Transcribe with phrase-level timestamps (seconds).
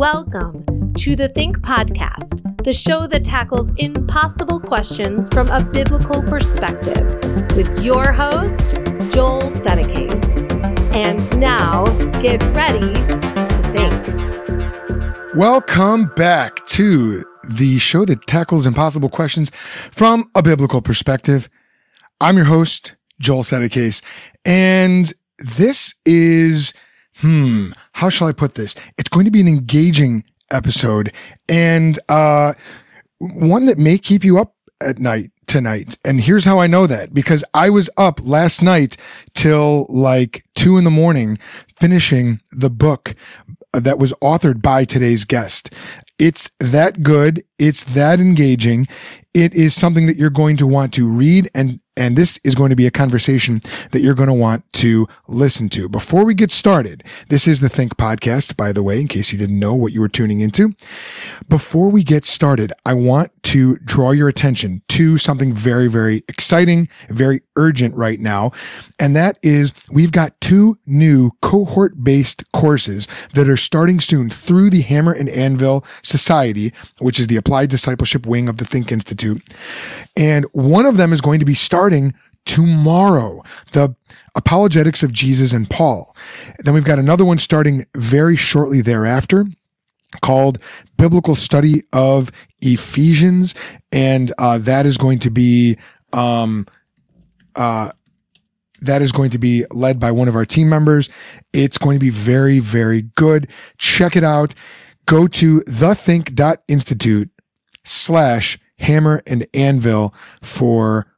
[0.00, 6.96] Welcome to the Think Podcast, the show that tackles impossible questions from a biblical perspective,
[7.54, 8.76] with your host,
[9.12, 10.24] Joel Settecase.
[10.96, 11.84] And now,
[12.22, 15.34] get ready to think.
[15.34, 19.52] Welcome back to the show that tackles impossible questions
[19.90, 21.50] from a biblical perspective.
[22.22, 24.00] I'm your host, Joel Settecase,
[24.46, 26.72] and this is
[27.20, 28.74] hmm, how shall I put this?
[28.98, 31.12] It's going to be an engaging episode
[31.48, 32.54] and uh,
[33.18, 35.98] one that may keep you up at night tonight.
[36.04, 38.96] And here's how I know that because I was up last night
[39.34, 41.38] till like two in the morning
[41.76, 43.14] finishing the book
[43.72, 45.70] that was authored by today's guest.
[46.18, 47.42] It's that good.
[47.58, 48.86] It's that engaging.
[49.34, 52.70] It is something that you're going to want to read and and this is going
[52.70, 55.88] to be a conversation that you're going to want to listen to.
[55.88, 59.38] Before we get started, this is the Think Podcast, by the way, in case you
[59.38, 60.74] didn't know what you were tuning into.
[61.48, 66.88] Before we get started, I want to draw your attention to something very, very exciting,
[67.08, 68.52] very urgent right now.
[68.98, 74.70] And that is we've got two new cohort based courses that are starting soon through
[74.70, 79.42] the Hammer and Anvil Society, which is the applied discipleship wing of the Think Institute.
[80.16, 81.79] And one of them is going to be starting
[82.44, 83.42] tomorrow.
[83.72, 83.94] The
[84.34, 86.14] apologetics of Jesus and Paul.
[86.58, 89.46] Then we've got another one starting very shortly thereafter
[90.22, 90.58] called
[90.96, 93.54] Biblical Study of Ephesians.
[93.92, 95.78] And uh, that is going to be,
[96.12, 96.66] um,
[97.54, 97.90] uh,
[98.80, 101.10] that is going to be led by one of our team members.
[101.52, 103.48] It's going to be very, very good.
[103.78, 104.54] Check it out.
[105.06, 107.30] Go to thethink.institute
[107.84, 111.09] slash hammer and anvil for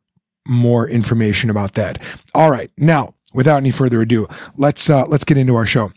[0.46, 2.00] more information about that.
[2.34, 2.70] All right.
[2.76, 5.92] Now, without any further ado, let's, uh, let's get into our show.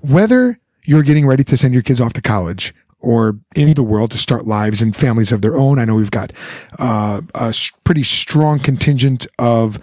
[0.00, 4.10] Whether you're getting ready to send your kids off to college or in the world
[4.12, 5.78] to start lives and families of their own.
[5.78, 6.32] I know we've got
[6.78, 7.54] uh, a
[7.84, 9.78] pretty strong contingent of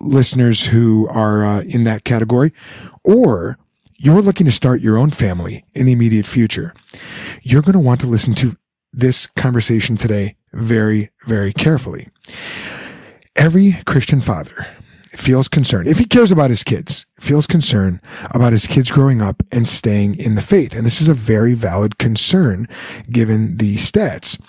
[0.00, 2.52] listeners who are uh, in that category,
[3.04, 3.58] or
[3.96, 6.74] you're looking to start your own family in the immediate future.
[7.42, 8.56] You're going to want to listen to
[8.92, 12.08] this conversation today very, very carefully.
[13.36, 14.66] Every Christian father
[15.16, 18.00] feels concerned, if he cares about his kids, feels concern
[18.30, 20.74] about his kids growing up and staying in the faith.
[20.74, 22.68] And this is a very valid concern
[23.10, 24.40] given the stats.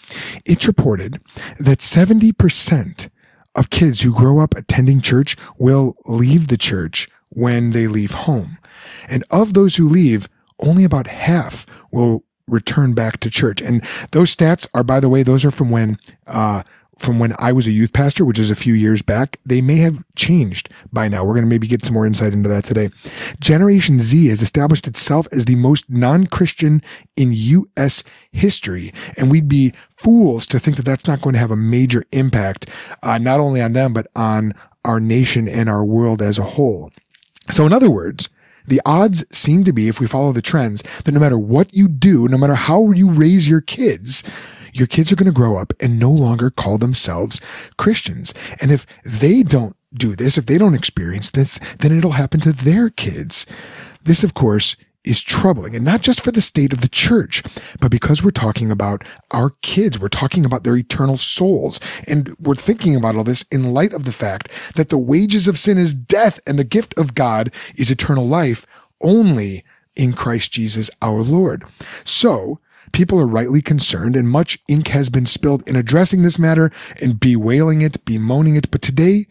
[0.46, 1.20] It's reported
[1.60, 3.10] that 70%
[3.56, 8.58] of kids who grow up attending church will leave the church when they leave home.
[9.08, 10.28] And of those who leave,
[10.60, 13.62] only about half will return back to church.
[13.62, 15.98] And those stats are, by the way, those are from when,
[16.28, 16.64] uh,
[16.98, 19.40] from when I was a youth pastor, which is a few years back.
[19.46, 21.24] They may have changed by now.
[21.24, 22.90] We're going to maybe get some more insight into that today.
[23.40, 26.82] Generation Z has established itself as the most non-Christian
[27.16, 28.04] in U.S.
[28.32, 28.94] history.
[29.18, 32.70] And we'd be fools to think that that's not going to have a major impact,
[33.04, 36.92] uh, not only on them, but on our nation and our world as a whole.
[37.52, 38.30] So in other words,
[38.68, 41.88] the odds seem to be, if we follow the trends, that no matter what you
[41.88, 44.24] do, no matter how you raise your kids,
[44.76, 47.40] your kids are going to grow up and no longer call themselves
[47.78, 48.34] Christians.
[48.62, 52.52] And if they don't do this, if they don't experience this, then it'll happen to
[52.52, 53.46] their kids.
[54.04, 54.76] This, of course,
[55.06, 57.44] is troubling and not just for the state of the church,
[57.80, 60.00] but because we're talking about our kids.
[60.00, 61.80] We're talking about their eternal souls.
[62.08, 65.60] And we're thinking about all this in light of the fact that the wages of
[65.60, 68.66] sin is death and the gift of God is eternal life
[69.00, 69.64] only
[69.96, 71.64] in Christ Jesus our Lord.
[72.04, 72.60] So
[72.96, 77.20] people are rightly concerned and much ink has been spilled in addressing this matter and
[77.20, 78.72] bewailing it, bemoaning it.
[78.72, 79.26] But today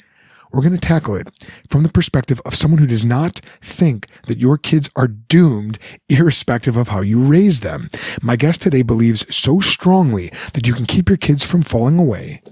[0.52, 1.28] we're going to tackle it
[1.70, 5.78] from the perspective of someone who does not think that your kids are doomed
[6.10, 7.88] irrespective of how you raise them.
[8.20, 12.42] My guest today believes so strongly that you can keep your kids from falling away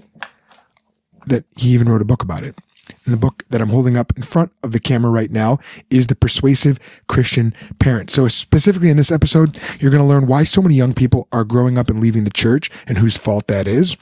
[1.27, 2.57] that he even wrote a book about it.
[3.05, 5.59] And the book that I'm holding up in front of the camera right now
[5.89, 8.09] is The Persuasive Christian Parent.
[8.09, 11.43] So specifically in this episode, you're going to learn why so many young people are
[11.43, 13.95] growing up and leaving the church and whose fault that is,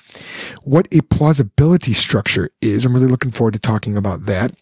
[0.63, 2.85] what a plausibility structure is.
[2.85, 4.55] I'm really looking forward to talking about that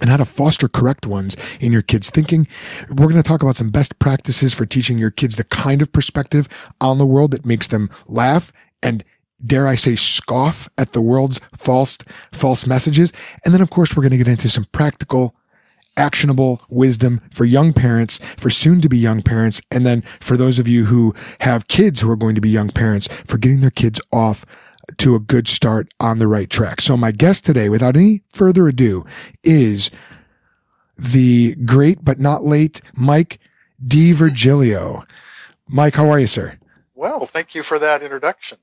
[0.00, 2.48] and how to foster correct ones in your kids' thinking.
[2.88, 5.92] We're going to talk about some best practices for teaching your kids the kind of
[5.92, 6.48] perspective
[6.80, 8.52] on the world that makes them laugh
[8.82, 9.04] and
[9.44, 11.98] dare I say, scoff at the world's false,
[12.32, 13.12] false messages.
[13.44, 15.34] And then, of course, we're going to get into some practical,
[15.96, 19.60] actionable wisdom for young parents, for soon to be young parents.
[19.70, 22.70] And then for those of you who have kids who are going to be young
[22.70, 24.44] parents for getting their kids off
[24.98, 26.80] to a good start on the right track.
[26.80, 29.04] So my guest today, without any further ado,
[29.42, 29.90] is
[30.98, 33.38] the great but not late Mike
[33.86, 35.04] DiVirgilio.
[35.68, 36.58] Mike, how are you, sir?
[36.94, 38.58] Well, thank you for that introduction.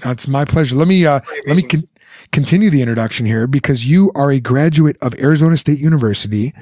[0.00, 0.74] That's my pleasure.
[0.74, 1.88] Let me uh, let me con-
[2.30, 6.52] continue the introduction here because you are a graduate of Arizona State University.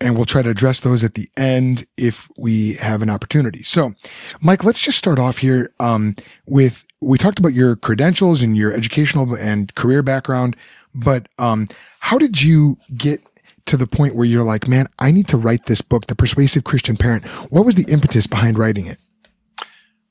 [0.00, 3.62] and we'll try to address those at the end if we have an opportunity.
[3.62, 3.94] So,
[4.40, 6.16] Mike, let's just start off here um,
[6.46, 10.56] with we talked about your credentials and your educational and career background,
[10.94, 11.68] but um,
[11.98, 13.22] how did you get
[13.66, 16.64] to the point where you're like, man, I need to write this book, The Persuasive
[16.64, 17.24] Christian Parent?
[17.50, 18.98] What was the impetus behind writing it?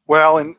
[0.07, 0.55] Well, and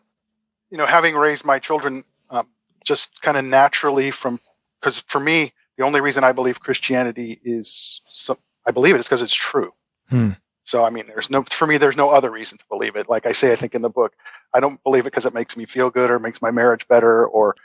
[0.70, 2.48] you know, having raised my children um,
[2.84, 4.38] just kind of naturally from
[4.80, 9.06] because for me the only reason I believe Christianity is, so, I believe it is
[9.06, 9.72] because it's true.
[10.10, 10.32] Hmm.
[10.62, 13.08] So, I mean, there's no, for me, there's no other reason to believe it.
[13.08, 14.12] Like I say, I think in the book,
[14.52, 17.26] I don't believe it because it makes me feel good or makes my marriage better
[17.28, 17.56] or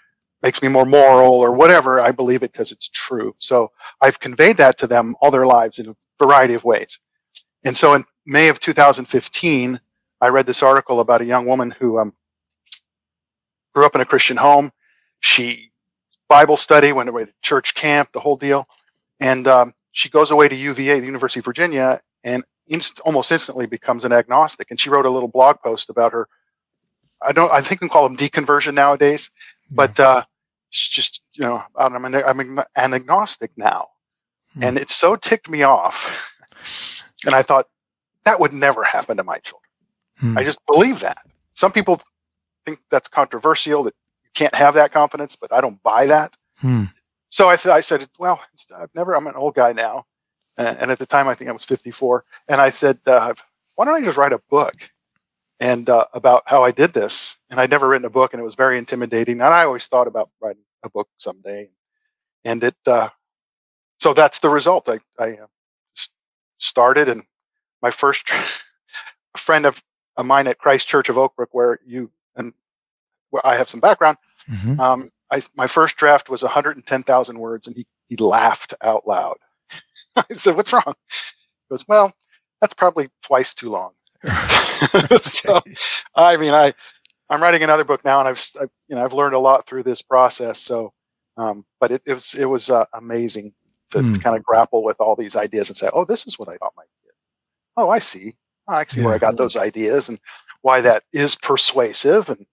[0.41, 1.99] makes me more moral or whatever.
[1.99, 3.35] I believe it because it's true.
[3.37, 6.97] So I've conveyed that to them all their lives in a variety of ways.
[7.65, 9.77] And so in May of 2015,
[10.21, 12.13] I read this article about a young woman who um,
[13.73, 14.71] grew up in a Christian home.
[15.19, 15.73] She
[16.35, 18.67] Bible study, went away to church camp, the whole deal.
[19.21, 23.67] And um, she goes away to UVA, the University of Virginia, and inst- almost instantly
[23.67, 24.69] becomes an agnostic.
[24.69, 26.27] And she wrote a little blog post about her.
[27.21, 27.49] I don't.
[27.53, 29.31] I think we call them deconversion nowadays,
[29.69, 29.75] yeah.
[29.77, 30.23] but uh,
[30.67, 33.87] it's just you know I'm an, I'm an agnostic now,
[34.53, 34.63] hmm.
[34.63, 35.97] and it so ticked me off.
[37.25, 37.69] and I thought
[38.25, 39.71] that would never happen to my children.
[40.17, 40.37] Hmm.
[40.37, 41.25] I just believe that.
[41.53, 42.01] Some people
[42.65, 43.95] think that's controversial that
[44.35, 46.33] can't have that confidence, but I don't buy that.
[46.57, 46.83] Hmm.
[47.29, 48.39] So I said, I said, well,
[48.77, 50.05] I've never, I'm an old guy now.
[50.57, 52.23] And at the time, I think I was 54.
[52.47, 53.33] And I said, uh,
[53.75, 54.89] why don't I just write a book
[55.59, 57.35] and uh, about how I did this?
[57.49, 59.41] And I'd never written a book and it was very intimidating.
[59.41, 61.69] And I always thought about writing a book someday.
[62.45, 63.09] And it, uh,
[63.99, 64.87] so that's the result.
[64.87, 65.47] I, I uh,
[66.57, 67.23] started and
[67.81, 68.31] my first
[69.37, 69.83] friend of,
[70.15, 72.53] of mine at Christ Church of Oak Brook, where you and
[73.35, 74.17] where I have some background,
[74.49, 74.79] Mm-hmm.
[74.79, 79.37] Um, I, my first draft was 110,000 words, and he, he laughed out loud.
[80.15, 82.13] I said, "What's wrong?" He goes, "Well,
[82.61, 83.93] that's probably twice too long."
[85.23, 85.61] so,
[86.15, 86.73] I mean, I
[87.29, 89.83] I'm writing another book now, and I've, I've you know I've learned a lot through
[89.83, 90.59] this process.
[90.59, 90.93] So,
[91.37, 93.53] um, but it, it was it was uh, amazing
[93.91, 94.13] to, mm.
[94.13, 96.57] to, kind of grapple with all these ideas and say, "Oh, this is what I
[96.57, 97.11] thought might be."
[97.77, 98.35] Oh, I see.
[98.67, 99.07] I see yeah.
[99.07, 100.19] where I got those ideas and
[100.61, 102.45] why that is persuasive and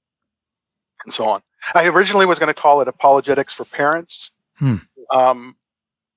[1.05, 1.43] and so on.
[1.75, 4.77] I originally was going to call it apologetics for parents, hmm.
[5.11, 5.57] um,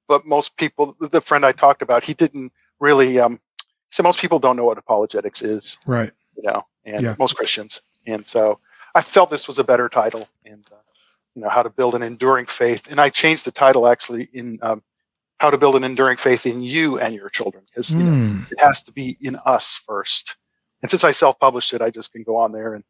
[0.08, 3.20] but most people, the friend I talked about, he didn't really.
[3.20, 3.40] Um,
[3.92, 6.12] so most people don't know what apologetics is, right?
[6.36, 7.16] You know, and yeah.
[7.18, 8.60] most Christians, and so
[8.94, 10.76] I felt this was a better title, and uh,
[11.36, 12.90] you know, how to build an enduring faith.
[12.90, 14.84] And I changed the title actually in um,
[15.40, 18.44] how to build an enduring faith in you and your children, because you know, hmm.
[18.52, 20.38] it has to be in us first.
[20.82, 22.84] And since I self-published it, I just can go on there and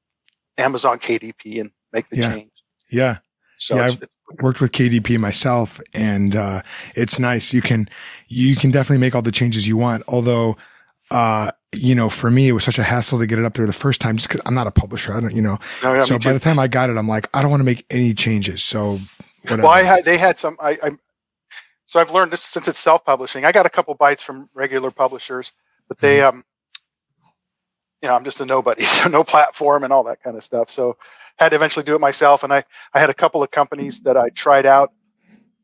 [0.58, 2.34] Amazon KDP and make the yeah.
[2.34, 2.52] change.
[2.90, 3.18] Yeah.
[3.58, 4.08] So yeah, it's
[4.42, 6.62] worked with KDP myself, and uh,
[6.94, 7.54] it's nice.
[7.54, 7.90] You can
[8.28, 10.04] you can definitely make all the changes you want.
[10.08, 10.58] Although,
[11.10, 13.66] uh, you know, for me, it was such a hassle to get it up there
[13.66, 15.14] the first time, just because I'm not a publisher.
[15.14, 15.58] I don't, you know.
[15.82, 16.34] No, yeah, so by too.
[16.34, 18.62] the time I got it, I'm like, I don't want to make any changes.
[18.62, 19.00] So
[19.44, 19.64] whatever.
[19.64, 20.58] Well, I had they had some.
[20.60, 20.92] I, I
[21.86, 23.46] so I've learned this since it's self-publishing.
[23.46, 25.54] I got a couple bites from regular publishers,
[25.88, 26.38] but they Mm-hmm.
[26.40, 26.46] um,
[28.02, 30.70] you know, I'm just a nobody, so no platform and all that kind of stuff.
[30.70, 30.98] So
[31.38, 32.64] had to eventually do it myself, and I
[32.94, 34.92] I had a couple of companies that I tried out,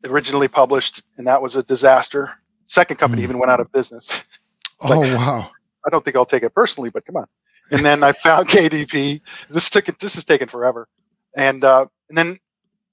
[0.04, 2.30] originally published, and that was a disaster.
[2.66, 3.24] Second company Mm.
[3.24, 4.24] even went out of business.
[4.82, 5.50] oh wow.
[5.86, 7.26] I don't think I'll take it personally, but come on.
[7.70, 9.20] And then I found KDP.
[9.50, 9.98] This took it.
[9.98, 10.88] This has taken forever.
[11.36, 12.38] And uh, and then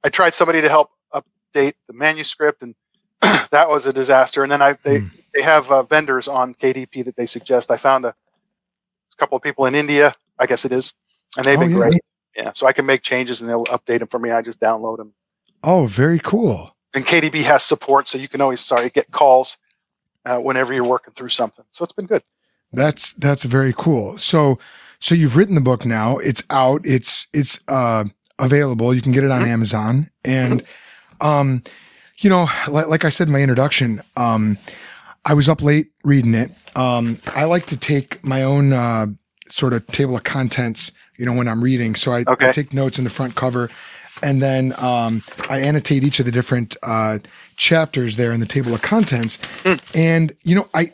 [0.04, 2.76] I tried somebody to help update the manuscript, and
[3.22, 4.44] that was a disaster.
[4.44, 5.08] And then I they Hmm.
[5.34, 7.72] they have uh, vendors on KDP that they suggest.
[7.72, 8.16] I found a,
[9.18, 10.94] couple of people in India, I guess it is,
[11.38, 11.76] and they've Oh, been yeah.
[11.76, 12.02] great.
[12.36, 14.32] Yeah, so I can make changes and they'll update them for me.
[14.32, 15.14] I just download them.
[15.64, 16.76] Oh, very cool.
[16.94, 19.58] And KDP has support, so you can always sorry get calls
[20.26, 21.66] uh, whenever you're working through something.
[21.72, 22.24] So it's been good.
[22.72, 24.18] That's that's very cool.
[24.18, 24.60] So
[25.00, 26.18] so you've written the book now.
[26.20, 26.82] It's out.
[26.86, 28.06] It's it's uh
[28.38, 28.94] available.
[28.94, 29.48] You can get it on Mhm.
[29.48, 30.10] Amazon.
[30.24, 30.64] And
[31.20, 31.62] um
[32.20, 34.58] you know, like, like I said in my introduction, um
[35.26, 36.52] I was up late reading it.
[36.76, 39.08] Um I like to take my own uh
[39.50, 41.96] sort of table of contents, you know, when I'm reading.
[41.96, 43.70] So I, I take notes in the front cover
[44.22, 47.20] and then um I annotate each of the different uh
[47.56, 49.38] chapters there in the table of contents.
[49.94, 50.92] And you know, I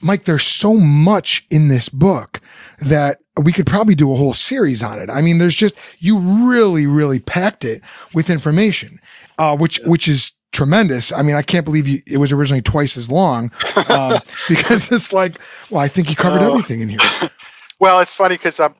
[0.00, 2.40] Mike, there's so much in this book
[2.80, 5.10] that we could probably do a whole series on it.
[5.10, 7.82] I mean, there's just you really, really packed it
[8.14, 8.98] with information,
[9.38, 11.12] uh, which which is tremendous.
[11.12, 13.52] I mean, I can't believe you, it was originally twice as long
[13.88, 15.38] um, because it's like,
[15.70, 16.50] well, I think you covered Oh.
[16.52, 16.98] everything in here.
[17.78, 18.74] Well, it's funny because um,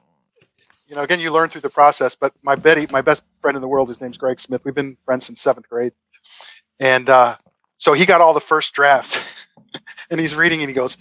[0.90, 2.16] you know, again, you learn through the process.
[2.16, 4.64] But my Betty, my best friend in the world, his name's Greg Smith.
[4.64, 5.92] We've been friends since seventh grade,
[6.80, 7.36] and uh,
[7.78, 9.18] so he got all the first drafts,
[10.10, 10.98] and he's reading, and he goes,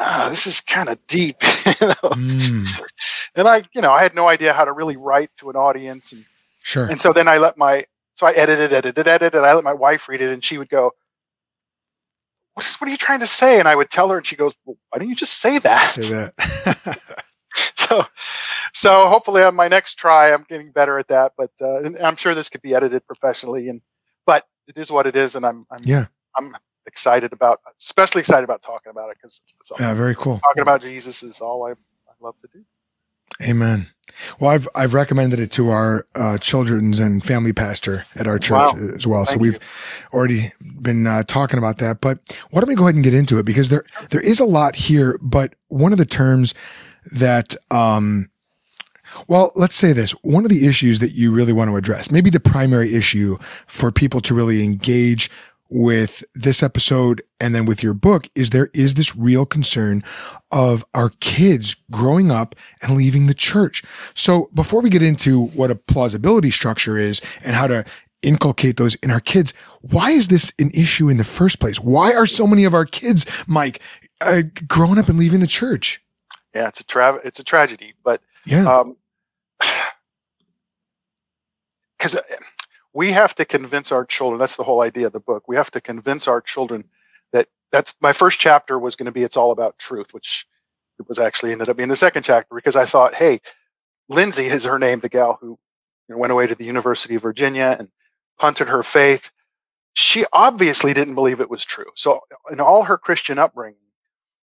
[0.00, 1.94] ah, "This is kind of deep," you know?
[1.94, 2.66] Mm,
[3.36, 6.12] and I, you know, I had no idea how to really write to an audience,
[6.12, 6.24] and
[6.64, 6.86] sure.
[6.86, 9.74] and so then I let my, so I edited, edited, edited, and I let my
[9.74, 10.92] wife read it, and she would go.
[12.54, 13.58] What, is, what are you trying to say?
[13.58, 16.02] And I would tell her, and she goes, well, "Why don't you just say that?"
[16.02, 17.18] Say that.
[17.76, 18.06] so
[18.76, 22.34] so hopefully on my next try i'm getting better at that but uh, i'm sure
[22.34, 23.80] this could be edited professionally and
[24.26, 26.06] but it is what it is and i'm i'm Yeah.
[26.36, 26.54] i'm
[26.86, 29.42] excited about especially excited about talking about it because
[29.80, 30.40] yeah, very cool.
[30.40, 32.64] talking about jesus is all I, I love to do
[33.42, 33.88] Amen.
[34.40, 38.72] Well, I've I've recommended it to our uh, children's and family pastor at our church
[38.74, 38.94] Wow.
[38.94, 39.26] as well.
[39.26, 39.58] so we've you.
[40.18, 42.00] already been uh, talking about that.
[42.00, 44.46] But why don't we go ahead and get into it because there there is a
[44.46, 45.18] lot here.
[45.20, 46.54] But one of the terms
[47.12, 48.30] that um,
[49.28, 50.12] well, let's say this.
[50.22, 53.90] One of the issues that you really want to address, maybe the primary issue for
[53.92, 55.30] people to really engage
[55.68, 60.00] with this episode and then with your book is there is this real concern
[60.52, 63.82] of our kids growing up and leaving the church.
[64.14, 67.84] So before we get into what a plausibility structure is and how to
[68.22, 71.80] inculcate those in our kids, why is this an issue in the first place?
[71.80, 73.80] Why are so many of our kids, Mike,
[74.20, 76.00] uh, growing up and leaving the church?
[76.54, 78.64] yeah it's a tra- it's a tragedy but Yeah.
[78.66, 78.96] um
[81.98, 82.22] because uh,
[82.94, 85.70] we have to convince our children that's the whole idea of the book we have
[85.70, 86.84] to convince our children
[87.32, 90.46] that that's my first chapter was going to be it's all about truth which
[90.98, 93.40] it was actually ended up being the second chapter because i thought hey
[94.08, 95.58] lindsay is her name the gal who
[96.08, 97.88] you know, went away to the university of virginia and
[98.38, 99.30] punted her faith.
[99.94, 101.86] She obviously didn't believe it was true.
[101.96, 102.20] So
[102.50, 103.78] in all her christian upbringing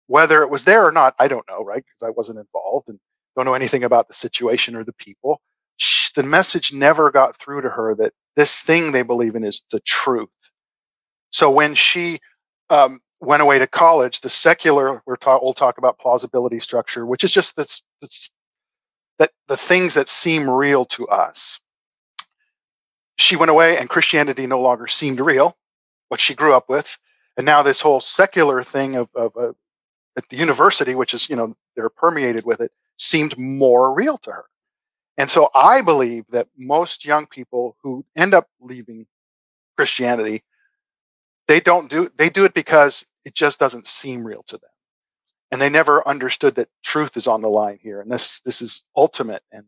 [0.09, 3.01] whether it was there or not i don't know right because i wasn't involved and
[3.37, 5.41] don't know anything about the situation or the people
[5.83, 9.63] sh- the message never got through to her that this thing they believe in is
[9.71, 10.29] the truth.
[11.31, 12.21] So when she
[12.71, 17.25] um, went away to college, the secular we're talk we'll talk about plausibility structure, which
[17.25, 18.31] is just this, this
[19.19, 21.61] that the things that seem real to us.
[23.17, 25.57] She went away, and Christianity no longer seemed real,
[26.09, 26.97] what she grew up with,
[27.37, 29.53] and now this whole secular thing of, of uh,
[30.17, 34.31] at the university, which is you know they're permeated with it, seemed more real to
[34.31, 34.45] her.
[35.19, 39.07] And so I believe that most young people who end up leaving
[39.77, 40.43] Christianity,
[41.49, 44.71] they don't do they do it because it just doesn't seem real to them.
[45.51, 48.85] And they never understood that truth is on the line here and this this is
[48.97, 49.67] ultimate and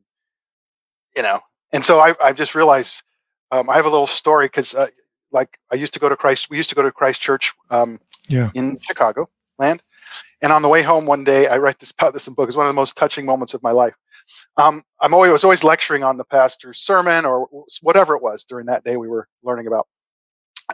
[1.16, 1.40] you know.
[1.72, 3.02] And so I I've just realized
[3.50, 4.88] um, I have a little story because uh,
[5.30, 8.00] like I used to go to Christ we used to go to Christ Church um,
[8.28, 8.50] Yeah.
[8.54, 9.28] in Chicago
[9.58, 9.82] land.
[10.42, 12.48] And on the way home one day, I write this about this in book.
[12.48, 13.94] It's one of the most touching moments of my life.
[14.56, 17.48] um, I'm always was always lecturing on the pastor's sermon or
[17.82, 19.86] whatever it was during that day we were learning about.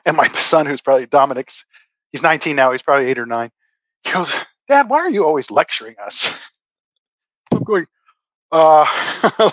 [0.06, 1.64] And my son, who's probably Dominic's,
[2.12, 2.72] he's 19 now.
[2.72, 3.50] He's probably eight or nine.
[4.04, 4.32] He goes,
[4.68, 6.34] "Dad, why are you always lecturing us?"
[7.52, 7.86] I'm going,
[8.52, 8.86] uh,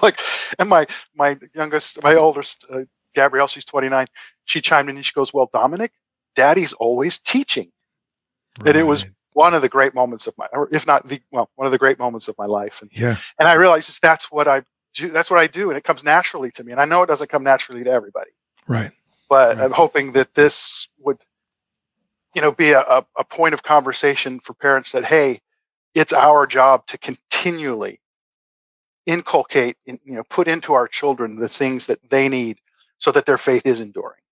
[0.01, 0.19] like,
[0.59, 2.81] and my my youngest, my oldest, uh,
[3.15, 4.07] Gabrielle, she's 29.
[4.45, 5.91] She chimed in and she goes, "Well, Dominic,
[6.35, 7.71] Daddy's always teaching,"
[8.59, 8.69] right.
[8.69, 9.05] and it was
[9.37, 11.77] one of the great moments of my, or if not the, well, one of the
[11.77, 12.81] great moments of my life.
[12.81, 14.63] And yeah, and I realized that's what I
[14.95, 15.09] do.
[15.09, 16.71] That's what I do, and it comes naturally to me.
[16.71, 18.31] And I know it doesn't come naturally to everybody.
[18.67, 18.91] Right.
[19.29, 19.63] But right.
[19.63, 21.19] I'm hoping that this would,
[22.33, 25.39] you know, be a, a, a point of conversation for parents that hey,
[25.93, 27.99] it's our job to continually
[29.05, 32.57] inculcate, in, you know, put into our children the things that they need
[32.97, 34.23] so that their faith is enduring.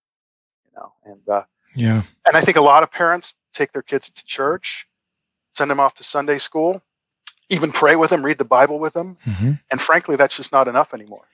[0.66, 1.44] You know, and uh,
[1.76, 4.88] yeah, and I think a lot of parents take their kids to church
[5.56, 6.82] send them off to Sunday school,
[7.50, 9.18] even pray with them, read the Bible with them.
[9.26, 9.52] Mm-hmm.
[9.72, 11.26] And frankly, that's just not enough anymore.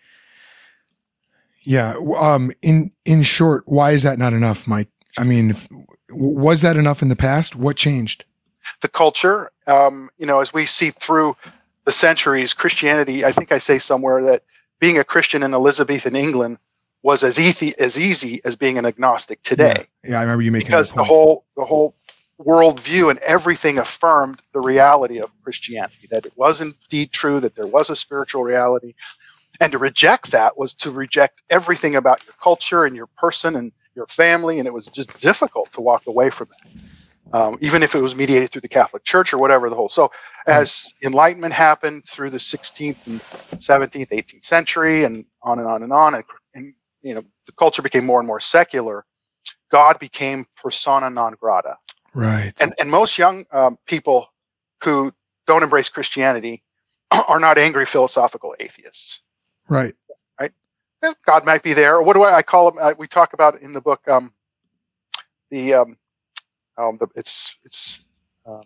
[1.61, 1.95] Yeah.
[2.19, 4.89] Um, in, in short, why is that not enough, Mike?
[5.17, 5.67] I mean, if,
[6.09, 7.55] was that enough in the past?
[7.55, 8.25] What changed?
[8.81, 11.35] The culture, um, you know, as we see through
[11.85, 14.43] the centuries, Christianity, I think I say somewhere that
[14.79, 16.57] being a Christian in Elizabethan England
[17.03, 19.87] was as easy as easy as being an agnostic today.
[20.03, 21.95] Yeah, yeah I remember you making because the whole the whole
[22.43, 27.67] worldview and everything affirmed the reality of Christianity, that it was indeed true, that there
[27.67, 28.93] was a spiritual reality.
[29.59, 33.71] And to reject that was to reject everything about your culture and your person and
[33.95, 34.59] your family.
[34.59, 38.15] And it was just difficult to walk away from that, um, even if it was
[38.15, 39.89] mediated through the Catholic Church or whatever the whole.
[39.89, 40.11] So,
[40.47, 43.21] as Enlightenment happened through the 16th and
[43.59, 46.23] 17th, 18th century, and on and on and on, and,
[46.55, 49.05] and you know, the culture became more and more secular.
[49.69, 51.77] God became persona non grata.
[52.13, 52.53] Right.
[52.61, 54.27] And and most young um, people
[54.83, 55.13] who
[55.47, 56.63] don't embrace Christianity
[57.27, 59.21] are not angry philosophical atheists.
[59.69, 59.95] Right.
[60.39, 60.51] Right.
[61.25, 61.95] God might be there.
[61.95, 62.79] Or what do I, I call them?
[62.81, 64.07] Uh, we talk about in the book.
[64.07, 64.33] Um,
[65.49, 65.97] the um,
[66.77, 68.05] um, the, it's it's
[68.45, 68.63] um,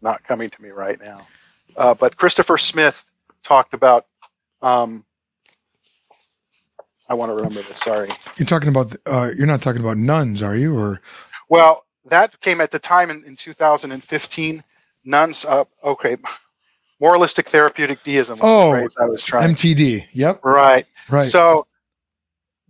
[0.00, 1.26] not coming to me right now.
[1.76, 3.04] Uh, but Christopher Smith
[3.42, 4.06] talked about.
[4.60, 5.04] Um,
[7.08, 7.78] I want to remember this.
[7.78, 8.08] Sorry.
[8.36, 8.94] You're talking about.
[9.06, 10.76] Uh, you're not talking about nones, are you?
[10.76, 11.00] Or
[11.52, 14.64] well, that came at the time in, in 2015.
[15.04, 16.16] Nones, uh, okay,
[17.00, 18.38] moralistic therapeutic deism.
[18.40, 19.54] oh, I was trying.
[19.54, 20.06] MTD.
[20.12, 20.44] Yep.
[20.44, 20.86] Right.
[21.10, 21.26] Right.
[21.26, 21.66] So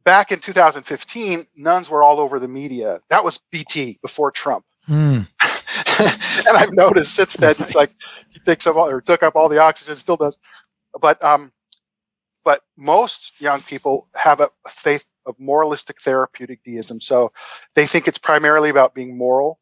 [0.04, 3.00] back in 2015, nones were all over the media.
[3.08, 4.64] That was BT before Trump.
[4.88, 5.28] Mm.
[6.48, 7.92] and I've noticed since then, it's like
[8.30, 10.38] he takes up all, or took up all the oxygen, still does.
[11.00, 11.52] But um,
[12.44, 17.00] but most young people have a, faith of moralistic therapeutic deism.
[17.00, 17.32] So
[17.74, 19.60] they think it's primarily about being moral,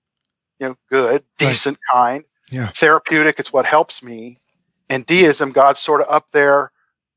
[0.58, 2.00] you know, good, decent, right.
[2.00, 2.24] kind.
[2.50, 2.68] Yeah.
[2.68, 4.40] Therapeutic, it's what helps me.
[4.88, 6.72] And deism, God's sort of up there.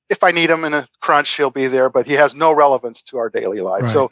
[0.10, 3.02] If I need him in a crunch, he'll be there, but he has no relevance
[3.04, 3.84] to our daily lives.
[3.84, 3.94] Right.
[3.94, 4.12] So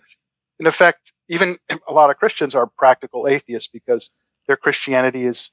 [0.59, 4.09] in effect, even a lot of Christians are practical atheists because
[4.47, 5.51] their Christianity is,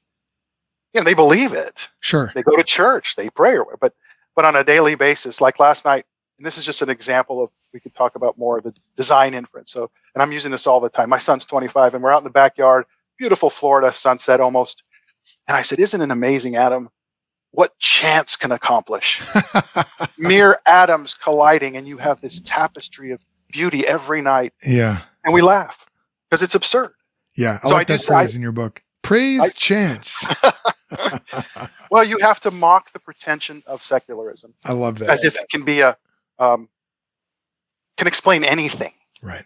[0.93, 1.89] you know, they believe it.
[1.99, 2.31] Sure.
[2.33, 3.93] They go to church, they pray, but
[4.35, 6.05] but on a daily basis, like last night,
[6.37, 9.33] and this is just an example of we could talk about more of the design
[9.33, 9.71] inference.
[9.71, 11.09] So, and I'm using this all the time.
[11.09, 12.85] My son's 25, and we're out in the backyard,
[13.17, 14.83] beautiful Florida sunset almost.
[15.47, 16.89] And I said, "Isn't it amazing, Adam?
[17.51, 19.21] What chance can accomplish?
[20.17, 23.19] Mere atoms colliding, and you have this tapestry of
[23.51, 25.01] beauty every night." Yeah.
[25.25, 25.89] And we laugh
[26.29, 26.93] because it's absurd.
[27.35, 28.81] Yeah, I so like I that phrase I, in your book.
[29.01, 30.25] Praise I, chance.
[31.91, 34.53] well, you have to mock the pretension of secularism.
[34.65, 35.09] I love that.
[35.09, 35.97] As if it can be a
[36.39, 36.69] um,
[37.97, 38.93] can explain anything.
[39.21, 39.45] Right.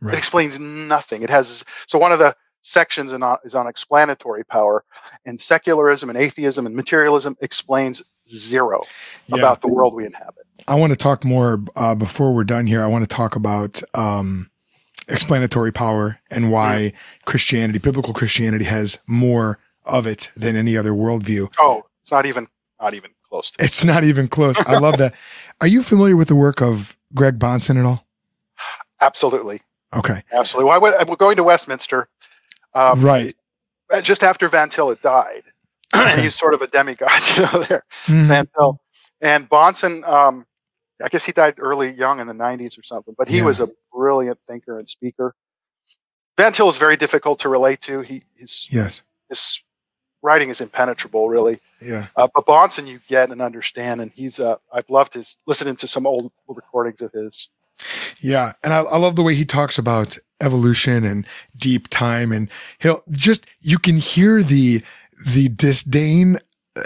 [0.00, 0.14] Right.
[0.14, 1.22] It explains nothing.
[1.22, 4.84] It has so one of the sections in, is on explanatory power,
[5.26, 8.82] and secularism and atheism and materialism explains zero
[9.26, 9.36] yeah.
[9.36, 10.46] about the world we inhabit.
[10.68, 12.82] I want to talk more uh, before we're done here.
[12.82, 14.50] I want to talk about um,
[15.08, 17.24] explanatory power and why mm.
[17.24, 21.52] Christianity, biblical Christianity, has more of it than any other worldview.
[21.58, 22.48] Oh, it's not even
[22.80, 23.50] not even close.
[23.52, 24.58] To it's not even close.
[24.66, 25.14] I love that.
[25.60, 28.06] Are you familiar with the work of Greg Bahnsen at all?
[29.00, 29.60] Absolutely.
[29.94, 30.22] Okay.
[30.32, 30.68] Absolutely.
[30.68, 32.08] Well, I went, we're going to Westminster.
[32.74, 33.36] Um, right.
[34.02, 35.42] Just after Van Til had died.
[35.92, 36.22] Okay.
[36.22, 37.82] He's sort of a demigod, you know, there.
[38.06, 38.28] Mm-hmm.
[38.28, 38.80] Van Til.
[39.20, 40.46] And Bahnsen, um,
[41.02, 43.44] I guess he died early, young in the 90s or something, but he yeah.
[43.44, 45.34] was a brilliant thinker and speaker.
[46.38, 48.02] Van Til is very difficult to relate to.
[48.02, 49.62] He his yes his
[50.22, 51.60] writing is impenetrable, really.
[51.80, 52.06] Yeah.
[52.16, 55.86] Uh, but Bahnsen, you get and understand, and he's uh, I've loved his listening to
[55.86, 57.48] some old recordings of his.
[58.20, 62.50] Yeah, and I, I love the way he talks about evolution and deep time, and
[62.78, 64.82] he'll just you can hear the
[65.26, 66.38] the disdain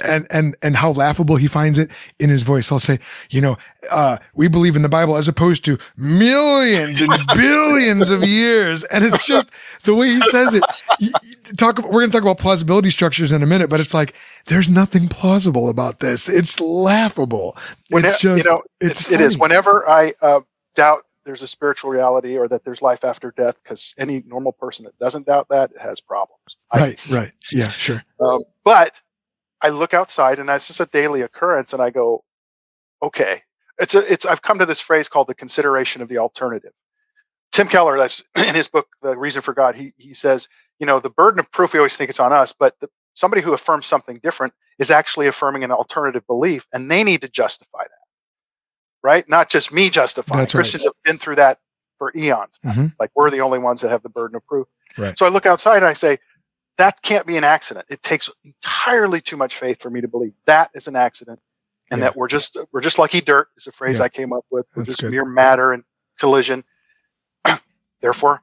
[0.02, 2.72] and and and how laughable he finds it in his voice.
[2.72, 2.98] I'll say,
[3.30, 3.56] you know,
[3.90, 9.04] uh, we believe in the Bible as opposed to millions and billions of years, and
[9.04, 9.50] it's just
[9.84, 10.62] the way he says it.
[10.98, 11.12] You,
[11.56, 11.78] talk.
[11.78, 14.14] We're going to talk about plausibility structures in a minute, but it's like
[14.46, 16.28] there's nothing plausible about this.
[16.28, 17.56] It's laughable.
[17.90, 19.38] When it's it- just you know, it's it's, it is.
[19.38, 20.40] Whenever I uh,
[20.74, 24.84] doubt there's a spiritual reality or that there's life after death, because any normal person
[24.84, 26.56] that doesn't doubt that has problems.
[26.72, 29.00] I- right, right, yeah, sure, Um, but
[29.64, 32.22] I look outside and it's just a daily occurrence, and I go,
[33.02, 33.42] okay,
[33.78, 34.26] it's a, it's.
[34.26, 36.72] I've come to this phrase called the consideration of the alternative.
[37.50, 39.74] Tim Keller, that's in his book, The Reason for God.
[39.74, 40.48] He he says,
[40.78, 43.40] you know, the burden of proof we always think it's on us, but the, somebody
[43.40, 47.84] who affirms something different is actually affirming an alternative belief, and they need to justify
[47.84, 48.04] that,
[49.02, 49.26] right?
[49.30, 50.40] Not just me justifying.
[50.40, 50.60] That's right.
[50.60, 51.58] Christians have been through that
[51.96, 52.60] for eons.
[52.66, 52.94] Mhm.
[53.00, 54.66] Like we're the only ones that have the burden of proof.
[54.98, 55.18] Right.
[55.18, 56.18] So I look outside and I say,
[56.78, 57.86] that can't be an accident.
[57.90, 61.40] It takes entirely too much faith for me to believe that is an accident,
[61.90, 62.06] and Yeah.
[62.06, 64.04] that we're just we're just lucky dirt is a phrase Yeah.
[64.04, 64.66] I came up with.
[64.74, 65.10] We're That's just good.
[65.12, 65.84] mere matter and
[66.18, 66.64] collision.
[68.00, 68.42] Therefore,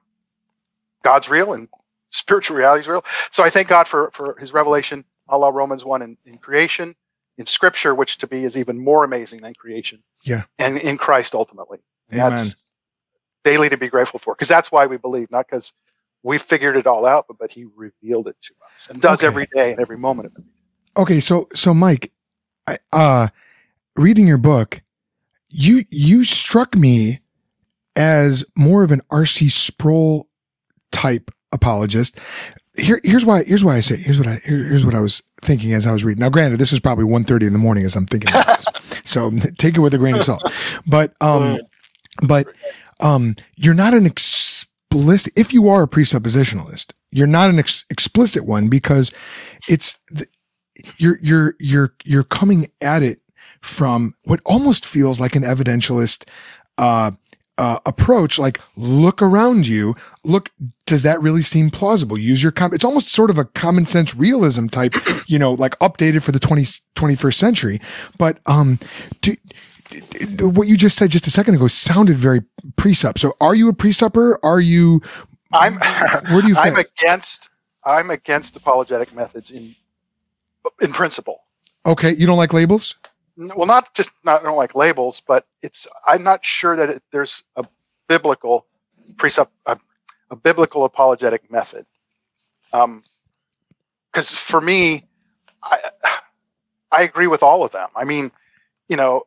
[1.03, 1.69] God's real and
[2.11, 3.05] spiritual reality is real.
[3.31, 6.95] So I thank God for for His revelation, a la Romans one in, in creation,
[7.37, 10.03] in Scripture, which to be is even more amazing than creation.
[10.23, 10.43] Yeah.
[10.59, 11.79] and in Christ ultimately.
[12.13, 12.31] Amen.
[12.31, 12.69] That's
[13.43, 15.73] daily to be grateful for because that's why we believe, not because
[16.23, 19.27] we figured it all out, but but He revealed it to us and does Okay.
[19.27, 20.43] every day and every moment of it.
[20.97, 22.11] Okay, so so Mike,
[22.67, 23.27] I, uh,
[23.95, 24.81] reading your book,
[25.49, 27.19] you you struck me
[27.95, 29.49] as more of an R.C.
[29.49, 30.27] Sproul
[30.91, 32.19] type apologist.
[32.77, 33.43] Here, here's why.
[33.43, 33.97] Here's why I say.
[33.97, 34.35] Here's what I.
[34.45, 36.21] Here, here's what I was thinking as I was reading.
[36.21, 39.29] Now, granted, this is probably 1.30 in the morning as I'm thinking about this, so
[39.57, 40.49] take it with a grain of salt.
[40.87, 41.59] But um,
[42.23, 42.47] but
[43.01, 44.05] um, you're not an
[44.91, 45.33] explicit.
[45.35, 49.11] If you are a presuppositionalist, you're not an ex- explicit one because
[49.67, 49.97] it's
[50.97, 53.21] you're you're you're you're coming at it
[53.61, 56.27] from what almost feels like an evidentialist
[56.77, 57.11] uh,
[57.57, 58.39] uh, approach.
[58.39, 59.95] Like, look around you.
[60.23, 60.49] Look,
[60.85, 62.17] does that really seem plausible?
[62.17, 62.73] Use your com.
[62.73, 64.95] It's almost sort of a common sense realism type,
[65.27, 66.63] you know, like updated for the 20,
[66.95, 67.81] 21st century.
[68.17, 68.79] But um,
[69.21, 69.35] do,
[70.39, 72.41] what you just said just a second ago sounded very
[72.75, 73.17] presup.
[73.17, 74.37] So, are you a presupper?
[74.43, 75.01] Are you?
[75.53, 75.75] I'm
[76.31, 76.89] Where do you I'm fit?
[76.97, 77.49] against
[77.83, 79.75] I'm against apologetic methods in
[80.81, 81.41] in principle.
[81.85, 82.95] Okay, you don't like labels.
[83.37, 87.03] Well, not just not I don't like labels, but it's I'm not sure that it,
[87.11, 87.65] there's a
[88.07, 88.65] biblical
[89.17, 89.77] precept a,
[90.29, 91.85] a biblical apologetic method.
[92.73, 93.03] Um,
[94.11, 95.05] because for me,
[95.63, 95.79] I
[96.91, 97.89] I agree with all of them.
[97.95, 98.31] I mean,
[98.89, 99.23] you know,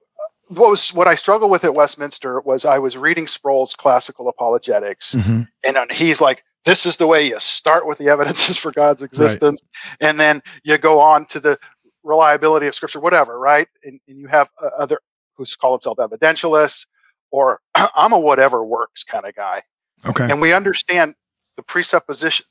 [0.48, 5.14] what was what I struggled with at Westminster was I was reading Sproul's classical apologetics,
[5.14, 5.48] Mhm.
[5.64, 9.60] and he's like this is the way you start with the evidences for god's existence
[10.00, 11.58] and then you go on to the
[12.02, 14.98] reliability of scripture whatever right and, and you have uh, other
[15.36, 16.86] who call themselves evidentialists
[17.30, 19.62] or i'm a whatever works kind of guy
[20.06, 20.24] Okay.
[20.30, 21.14] and we understand
[21.56, 22.44] the presupposition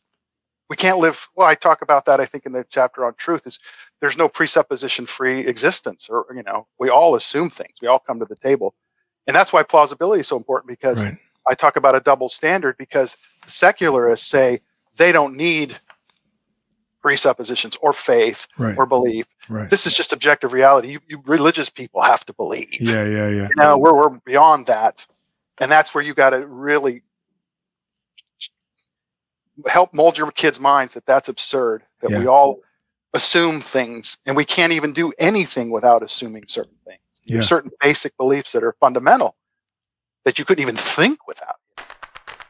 [0.70, 3.46] we can't live well i talk about that i think in the chapter on truth
[3.46, 3.60] is
[4.02, 8.20] there's no presupposition free existence or you know we all assume things we all come
[8.20, 8.74] to the table
[9.28, 11.18] and that's why plausibility is so important because Right.
[11.48, 14.62] I talk about a double standard because the secularists say
[14.96, 15.78] they don't need
[17.02, 18.78] presuppositions or faith Right.
[18.78, 19.26] or belief.
[19.50, 19.70] Right.
[19.70, 20.90] This is just objective reality.
[20.90, 22.70] You, you religious people have to believe.
[22.80, 23.06] Yeah.
[23.06, 23.28] Yeah.
[23.30, 23.48] Yeah.
[23.50, 25.06] You know, we're, we're beyond that.
[25.60, 27.02] And that's where you got to really
[29.68, 32.60] help mold your kids' minds that that's absurd, that we all
[33.14, 37.00] assume things and we can't even do anything without assuming certain things.
[37.26, 37.36] Yeah.
[37.36, 39.36] There's certain basic beliefs that are fundamental
[40.26, 41.56] that you couldn't even think without.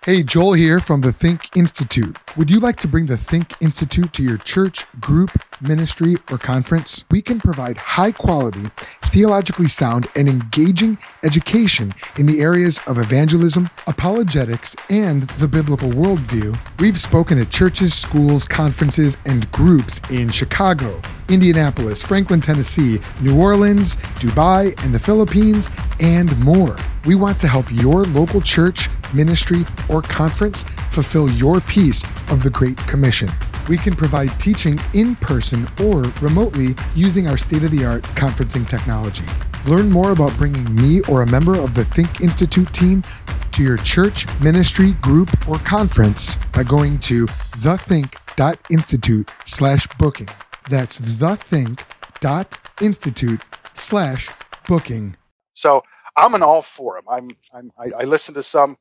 [0.05, 2.17] Hey, Joel here from the Think Institute.
[2.35, 7.05] Would you like to bring the Think Institute to your church, group, ministry, or conference?
[7.09, 8.65] We can provide high quality,
[9.03, 16.53] theologically sound, and engaging education in the areas of evangelism, apologetics, and the biblical worldview.
[16.81, 23.95] We've spoken at churches, schools, conferences, and groups in Chicago, Indianapolis, Franklin, Tennessee, New Orleans,
[24.19, 25.69] Dubai, and the Philippines,
[26.01, 26.75] and more.
[27.05, 32.49] We want to help your local church, ministry, or conference fulfill your piece of the
[32.49, 33.29] Great Commission.
[33.67, 38.69] We can provide teaching in person or remotely using our state of the art conferencing
[38.69, 39.25] technology.
[39.65, 43.03] Learn more about bringing me or a member of the Think Institute team
[43.51, 50.29] to your church, ministry, group, or conference by going to thethink.institute slash booking.
[50.69, 53.41] That's thethink.institute
[53.73, 54.29] slash
[54.67, 55.17] booking.
[55.53, 55.83] So
[56.15, 57.05] I'm an all for them.
[57.09, 58.77] I'm, I'm I, I listen to some.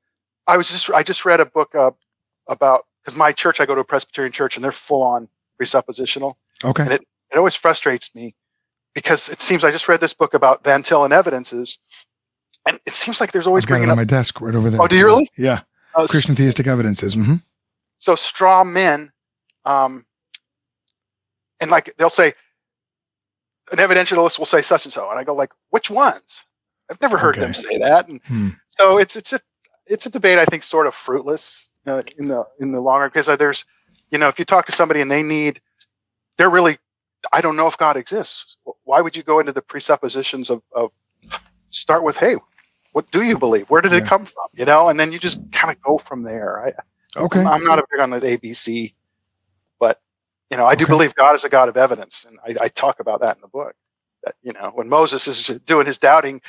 [0.47, 1.93] I was just I just read a book uh,
[2.49, 5.29] about because my church I go to a Presbyterian church and they're full on
[5.61, 6.83] presuppositional Okay.
[6.85, 7.01] And it
[7.33, 8.35] it always frustrates me
[8.95, 11.79] because it seems I just read this book about Van Til and evidences,
[12.67, 13.97] and it seems like there's always I've got it on up.
[13.97, 14.81] my desk right over there.
[14.83, 15.31] Oh, do you really?
[15.37, 15.61] Yeah.
[15.95, 17.15] uh, Christian theistic evidences.
[17.15, 17.37] hmm
[17.99, 19.13] so straw men
[19.65, 20.05] um
[21.61, 22.33] and like they'll say
[23.71, 26.45] an evidentialist will say such and so and i go like which ones
[26.93, 28.51] i've never heard them say that and Hmm.
[28.69, 29.41] so it's it's a
[29.87, 33.09] it's a debate i think sort of fruitless uh, in the in the long run
[33.09, 33.65] because there's
[34.13, 35.61] you know if you talk to somebody and they need
[36.39, 36.79] they're really
[37.33, 40.93] i don't know if god exists why would you go into the presuppositions of, of
[41.71, 42.37] start with hey
[42.93, 43.99] what do you believe where did Yeah.
[43.99, 46.73] it come from you know and then you just kind of go from there I,
[47.17, 47.41] Okay.
[47.41, 48.95] I'm- I'm not a big on the ABC,
[49.81, 50.01] but
[50.51, 50.93] you know, I do Okay.
[50.93, 53.49] believe God is a God of evidence, and I, I talk about that in the
[53.49, 53.75] book.
[54.25, 56.43] That you know, when Moses is doing his doubting,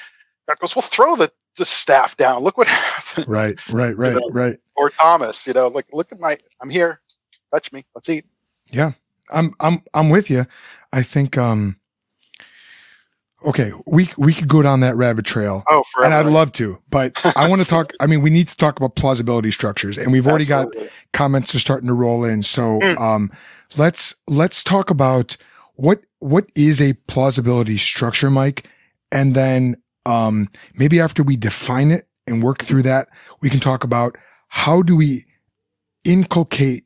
[0.47, 2.43] God goes, "Well, throw the, the staff down.
[2.43, 3.57] Look what happened." Right.
[3.69, 3.97] Right.
[3.97, 4.13] Right.
[4.13, 4.57] know, Right.
[4.75, 6.99] Or Thomas, you know, like look at my, I'm here,
[7.53, 8.25] touch me, let's eat.
[8.71, 8.91] Yeah,
[9.31, 10.45] I'm I'm I'm with you.
[10.91, 11.77] I think um
[13.45, 15.63] okay, we we could go down that rabbit trail.
[15.69, 16.05] Oh, forever.
[16.05, 18.77] And I'd love to, but I want to talk I mean we need to talk
[18.77, 20.67] about plausibility structures and we've already got
[21.13, 22.43] comments are starting to roll in.
[22.43, 22.99] So Mm.
[22.99, 23.31] um
[23.77, 25.37] let's let's talk about
[25.75, 28.67] what what is a plausibility structure, Mike?
[29.11, 29.75] And then
[30.05, 33.07] um maybe after we define it and work through that,
[33.41, 35.25] we can talk about how do we
[36.03, 36.85] inculcate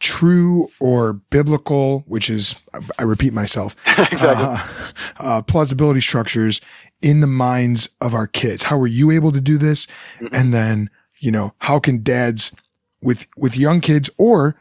[0.00, 2.56] true or biblical, which is
[2.98, 4.44] I- repeat myself, exactly.
[4.44, 6.60] uh, uh, plausibility structures
[7.00, 8.64] in the minds of our kids.
[8.64, 9.86] How were you able to do this?
[10.20, 10.28] Mhm.
[10.32, 12.52] And then, you know, how can dads
[13.02, 14.56] with with young kids or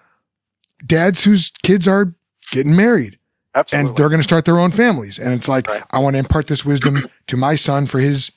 [0.86, 2.14] dads whose kids are
[2.52, 3.18] getting married
[3.56, 3.89] Absolutely.
[3.89, 5.84] and they're going to start their own families and it's like Right.
[5.92, 8.32] I want to impart this wisdom to my son for his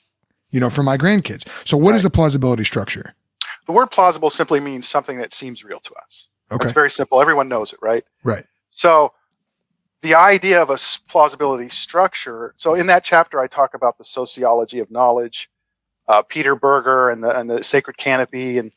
[0.51, 1.47] you know, for my grandkids.
[1.67, 2.09] So what is Right.
[2.09, 3.15] a plausibility structure?
[3.67, 6.29] the word plausible simply means something that seems real to us.
[6.53, 6.67] Okay.
[6.67, 7.21] It's very simple.
[7.21, 8.05] Everyone knows it, right?
[8.23, 8.45] Right.
[8.69, 9.13] So
[10.03, 12.55] the idea of a plausibility structure.
[12.57, 15.51] So in that chapter, I talk about the sociology of knowledge.
[16.07, 18.71] Uh, Peter Berger and the and the Sacred Canopy and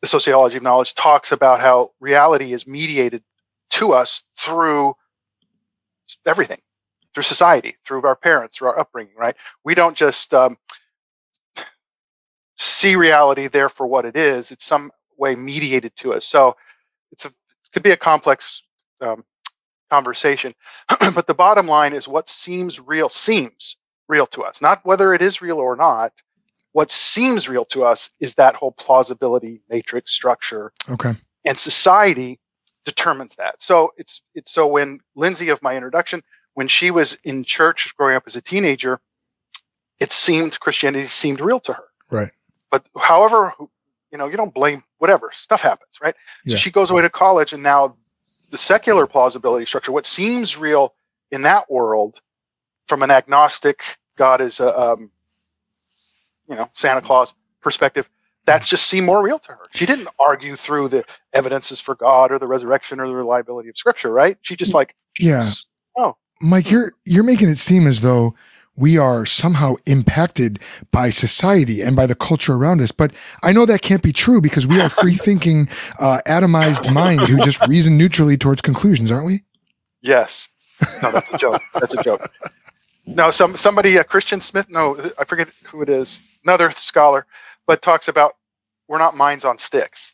[0.00, 3.22] the sociology of knowledge talks about how reality is mediated
[3.70, 4.94] to us through
[6.26, 6.60] everything,
[7.14, 9.14] through society, through our parents, through our upbringing.
[9.16, 9.36] Right?
[9.64, 10.56] We don't just um,
[12.54, 14.50] see reality there for what it is.
[14.50, 16.26] It's some way mediated to us.
[16.26, 16.56] So
[17.12, 18.64] it's a it could be a complex
[19.00, 19.24] um,
[19.90, 20.54] conversation,
[21.14, 23.76] but the bottom line is what seems real seems
[24.08, 26.12] real to us, not whether it is real or not.
[26.72, 31.12] What seems real to us is that whole plausibility matrix structure, Okay.
[31.44, 32.40] and society
[32.84, 33.62] determines that.
[33.62, 36.22] So it's it's so when Lindsay of my introduction,
[36.54, 39.00] when she was in church growing up as a teenager,
[40.00, 41.84] it seemed Christianity seemed real to her.
[42.10, 42.30] Right.
[42.70, 43.52] But however,
[44.10, 46.14] you know, you don't blame whatever stuff happens, right?
[46.44, 46.52] Yeah.
[46.52, 47.96] So she goes away to college, and now
[48.50, 50.94] the secular plausibility structure, what seems real
[51.30, 52.20] in that world,
[52.86, 53.82] from an agnostic
[54.16, 55.10] God is a, um,
[56.48, 58.08] you know, Santa Claus perspective,
[58.46, 59.60] that's just seemed more real to her.
[59.74, 63.76] She didn't argue through the evidences for God or the resurrection or the reliability of
[63.78, 64.36] Scripture, right?
[64.42, 65.48] She just like, Yeah.
[65.96, 68.34] oh, Mike, you're you're making it seem as though
[68.74, 70.58] we are somehow impacted
[70.90, 72.90] by society and by the culture around us.
[72.90, 75.68] But I know that can't be true because we are free thinking,
[76.00, 79.42] uh, atomized minds who just reason neutrally towards conclusions, aren't we?
[80.00, 80.48] yes,
[81.02, 81.62] no, that's a joke.
[81.74, 82.28] That's a joke.
[83.06, 87.26] No, some somebody, uh, Christian Smith, no, I forget who it is, another scholar,
[87.66, 88.34] but talks about
[88.88, 90.12] we're not minds on sticks.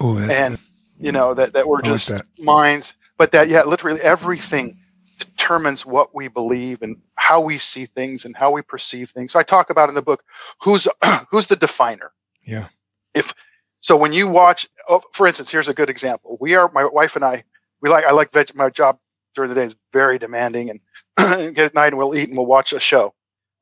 [0.00, 0.58] Oh, and
[0.98, 2.26] you know that that we're I like just that.
[2.38, 4.78] minds but that yeah literally everything
[5.18, 9.38] determines what we believe and how we see things and how we perceive things so
[9.38, 10.22] i talk about in the book
[10.62, 10.86] who's
[11.30, 12.12] who's the definer
[12.44, 12.66] Yeah.
[13.14, 13.32] if
[13.80, 17.16] so when you watch oh, for instance here's a good example we are my wife
[17.16, 17.42] and i
[17.82, 18.98] we like i like veg my job
[19.34, 20.80] during the day is very demanding and
[21.54, 23.12] get at night and we'll eat and we'll watch a show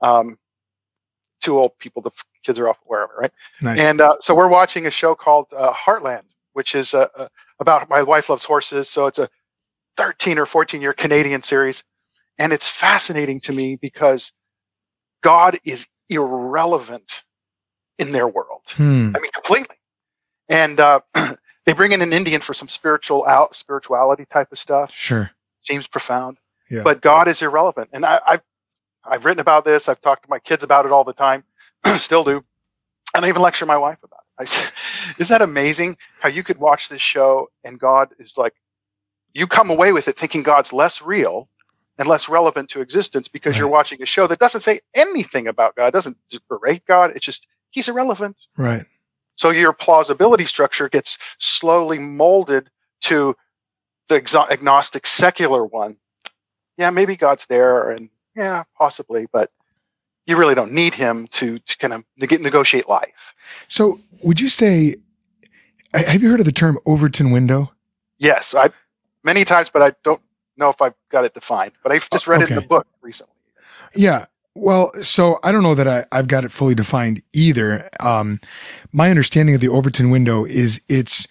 [0.03, 0.39] um
[1.41, 2.11] two old people the
[2.47, 3.81] kids are off wherever right nice.
[3.81, 7.29] and uh, so we're watching a show called uh, Heartland, which is uh, uh,
[7.61, 8.89] about my wife loves horses.
[8.89, 9.29] So it's a
[9.97, 11.83] 13 or 14 year Canadian series.
[12.39, 14.33] And it's fascinating to me because
[15.23, 17.25] God is irrelevant
[17.99, 18.63] in their world.
[18.69, 19.13] hmm.
[19.17, 19.77] I mean, completely.
[20.49, 21.01] And uh,
[21.65, 24.93] they bring in an Indian for some spiritual out spirituality type of stuff.
[24.93, 25.31] Sure.
[25.61, 26.39] Seems profound.
[26.71, 26.83] Yeah.
[26.83, 27.91] But God is irrelevant.
[27.93, 28.43] And I, I've
[29.09, 29.89] I've written about this.
[29.89, 31.45] I've talked to my kids about it all the time.
[31.99, 32.45] Still do.
[33.15, 34.43] And I even lecture my wife about it.
[34.43, 34.67] I say,
[35.21, 38.55] isn't that amazing how you could watch this show and God is like,
[39.35, 41.49] you come away with it thinking God's less real
[41.99, 45.77] and less relevant to existence because you're watching a show that doesn't say anything about
[45.77, 47.13] God, doesn't berate God.
[47.17, 48.37] It's just, he's irrelevant.
[48.57, 48.87] Right.
[49.37, 52.71] So your plausibility structure gets slowly molded
[53.03, 53.37] to
[54.09, 54.17] the
[54.51, 55.97] agnostic secular one
[56.79, 59.53] yeah, maybe God's there, and yeah, possibly, but
[60.27, 63.35] you really don't need him to to kind of neg- negotiate life.
[63.69, 64.97] So, would you say?
[65.95, 67.73] Have you heard of the term Overton window?
[68.19, 68.71] Yes, I
[69.23, 70.21] many times, but I don't
[70.57, 71.73] know if I've got it defined.
[71.83, 72.53] But I've just read okay.
[72.53, 73.35] it in the book recently.
[73.95, 74.27] Yeah.
[74.55, 77.91] Well, so I don't know that I, I've got it fully defined either.
[78.01, 78.41] Um,
[78.91, 81.29] my understanding of the Overton window is it's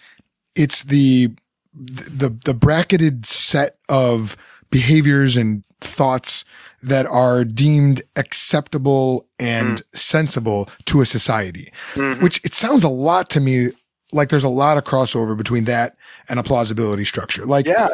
[0.54, 1.30] it's the
[1.74, 4.36] the the bracketed set of
[4.70, 6.44] behaviors and thoughts
[6.82, 9.98] that are deemed acceptable and mm.
[9.98, 11.72] sensible to a society.
[11.94, 12.22] Mm-hmm.
[12.22, 13.68] Which it sounds a lot to me
[14.12, 15.96] like there's a lot of crossover between that
[16.28, 17.44] and a plausibility structure.
[17.44, 17.88] Like, yeah.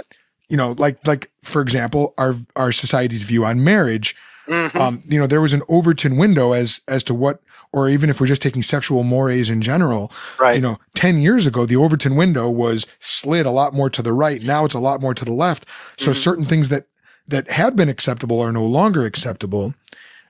[0.49, 4.15] you know, like like for example, our our society's view on marriage
[4.49, 4.79] Mm-hmm.
[4.79, 7.41] Um, you know, there was an Overton window as as to what,
[7.73, 10.57] or even if we're just taking sexual mores in general, right.
[10.57, 14.13] you know, ten years ago the Overton window was slid a lot more to the
[14.13, 14.43] right.
[14.43, 15.67] Now it's a lot more to the left.
[15.97, 16.19] So mm-hmm.
[16.19, 16.87] certain things that
[17.29, 19.75] that had been acceptable are no longer acceptable,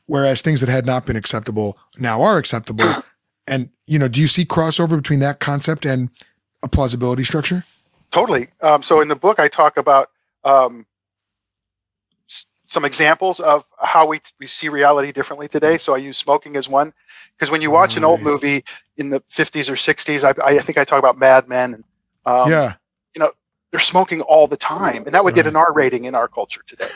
[0.07, 3.02] whereas things that had not been acceptable now are acceptable.
[3.46, 6.11] and you know, do you see crossover between that concept and
[6.62, 7.64] a plausibility structure?
[8.11, 8.48] Totally.
[8.61, 10.11] Um, so in the book, I talk about
[10.44, 10.87] um,
[12.72, 15.78] some examples of how we, we see reality differently today.
[15.78, 16.92] So I use smoking as one
[17.37, 18.64] because when you watch an old movie
[18.96, 21.74] in the 50s or 60s, I, I think I talk about Mad Men.
[21.74, 21.85] And,
[22.24, 22.74] um, yeah.
[23.73, 26.63] They're smoking all the time, and that would get an R rating in our culture
[26.67, 26.89] today.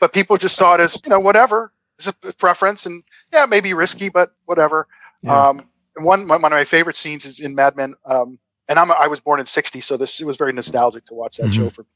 [0.00, 3.74] But people just saw it as you know whatever, it's a preference, and yeah, maybe
[3.74, 4.86] risky, but whatever.
[5.22, 5.48] Yeah.
[5.48, 7.94] Um, and one one of my favorite scenes is in Mad Men.
[8.06, 8.38] Um,
[8.68, 11.36] and I'm I was born in '60, so this it was very nostalgic to watch
[11.36, 11.64] that mm-hmm.
[11.64, 11.88] show for me.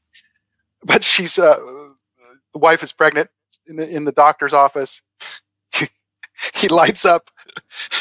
[0.83, 1.57] But she's uh,
[2.53, 3.29] the wife is pregnant
[3.67, 5.01] in the in the doctor's office.
[5.73, 5.87] He,
[6.55, 7.29] he lights up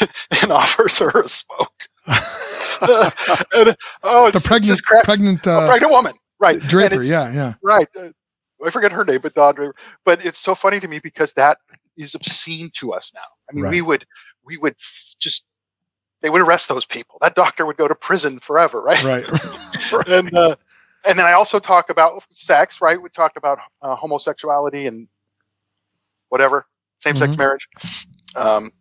[0.43, 1.89] and offers her a smoke.
[2.07, 6.61] and, oh, the pregnant, pregnant, uh, pregnant woman, right?
[6.61, 7.89] Draper, yeah, yeah, right.
[7.99, 8.11] Uh,
[8.65, 9.75] I forget her name, but Don Draper.
[10.05, 11.59] But it's so funny to me because that
[11.97, 13.21] is obscene to us now.
[13.51, 13.71] I mean, right.
[13.71, 14.07] we would,
[14.45, 14.77] we would
[15.19, 15.47] just,
[16.23, 17.19] they would arrest those people.
[17.21, 19.03] That doctor would go to prison forever, right?
[19.05, 19.93] Right.
[19.93, 20.09] right.
[20.09, 20.57] And uh,
[21.05, 23.01] and then I also talk about sex, right?
[23.01, 25.07] We talk about uh, homosexuality and
[26.31, 26.67] whatever,
[27.01, 27.41] same sex mm-hmm.
[27.41, 27.69] marriage.
[28.37, 28.73] Um,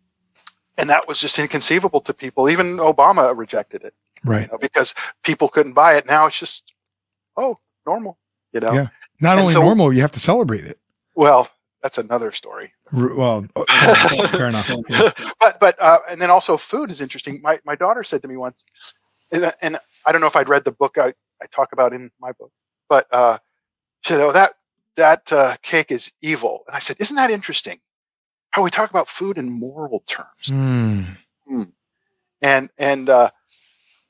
[0.78, 2.48] and that was just inconceivable to people.
[2.48, 4.42] Even Obama rejected it, right?
[4.42, 6.06] You know, because people couldn't buy it.
[6.06, 6.73] Now it's just,
[7.36, 8.18] oh, normal,
[8.52, 8.72] you know?
[8.72, 8.88] Yeah.
[9.20, 10.78] Not and only so, normal, you have to celebrate it.
[11.14, 11.48] Well,
[11.82, 12.72] that's another story.
[12.92, 14.70] Well, oh, fair enough.
[14.88, 15.10] Yeah.
[15.40, 17.40] But but uh, and then also food is interesting.
[17.42, 18.64] My my daughter said to me once,
[19.30, 20.96] and, and I don't know if I'd read the book.
[20.96, 22.50] I I talk about in my book.
[22.88, 23.38] But uh,
[24.08, 24.54] you know that
[24.96, 27.80] that uh, cake is evil, and I said, isn't that interesting?
[28.50, 31.04] How we talk about food in moral terms, mm.
[31.50, 31.72] Mm.
[32.40, 33.30] and and, uh,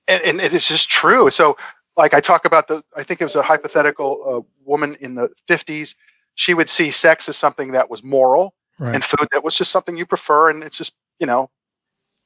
[0.06, 1.30] and and it is just true.
[1.30, 1.56] So,
[1.96, 5.30] like I talk about the, I think it was a hypothetical uh, woman in the
[5.46, 5.94] fifties.
[6.34, 8.94] She would see sex as something that was moral, right.
[8.94, 11.50] and food that was just something you prefer, and it's just you know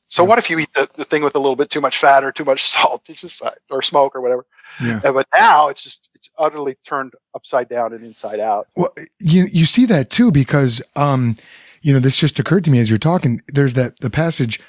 [0.09, 0.29] so yeah.
[0.29, 2.33] what if you eat the, the thing with a little bit too much fat or
[2.33, 3.09] too much salt?
[3.09, 4.47] It's just uh, or smoke or whatever.
[4.83, 5.01] Yeah.
[5.03, 8.69] but now it's just it's utterly turned upside down and inside out.
[8.77, 11.37] Well, you you see that too because um,
[11.83, 13.43] you know, this just occurred to me as you're talking.
[13.49, 14.61] There's that the passage,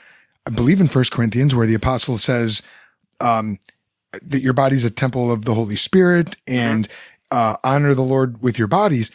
[0.45, 2.61] I believe in First Corinthians, where the apostle says
[3.19, 3.59] um,
[4.21, 6.53] that your body's a temple of the Holy Spirit mm-hmm.
[6.53, 7.37] and mm-hmm.
[7.37, 9.11] uh, honor the Lord with your bodies,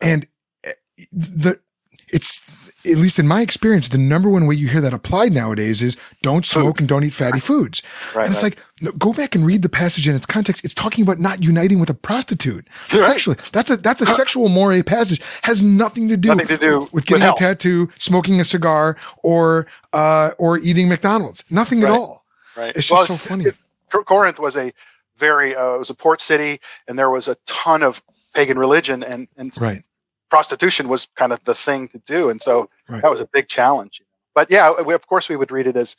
[0.00, 0.26] and
[0.64, 0.72] eh,
[1.12, 1.60] the
[2.08, 2.42] it's
[2.84, 5.96] at least in my experience, the number one way you hear that applied nowadays is
[6.22, 6.80] don't smoke Food.
[6.80, 7.82] and don't eat fatty foods.
[8.14, 8.56] Right, and it's right.
[8.56, 10.64] like, no, go back and read the passage in its context.
[10.64, 13.00] It's talking about not uniting with a prostitute right.
[13.00, 13.36] sexually.
[13.52, 15.20] That's a that's a sexual moray passage.
[15.42, 18.96] Has nothing to do, nothing to do with getting with a tattoo, smoking a cigar,
[19.22, 21.44] or uh, or eating McDonald's.
[21.50, 22.24] Nothing at all.
[22.56, 22.74] Right.
[22.74, 23.44] It's just well, so funny.
[23.46, 23.56] It,
[23.90, 24.72] Corinth was a
[25.16, 28.02] very uh, it was a port city, and there was a ton of
[28.34, 29.84] pagan religion, and and right
[30.28, 33.02] prostitution was kind of the thing to do, and so right.
[33.02, 34.02] that was a big challenge.
[34.34, 35.96] But yeah, we, of course, we would read it as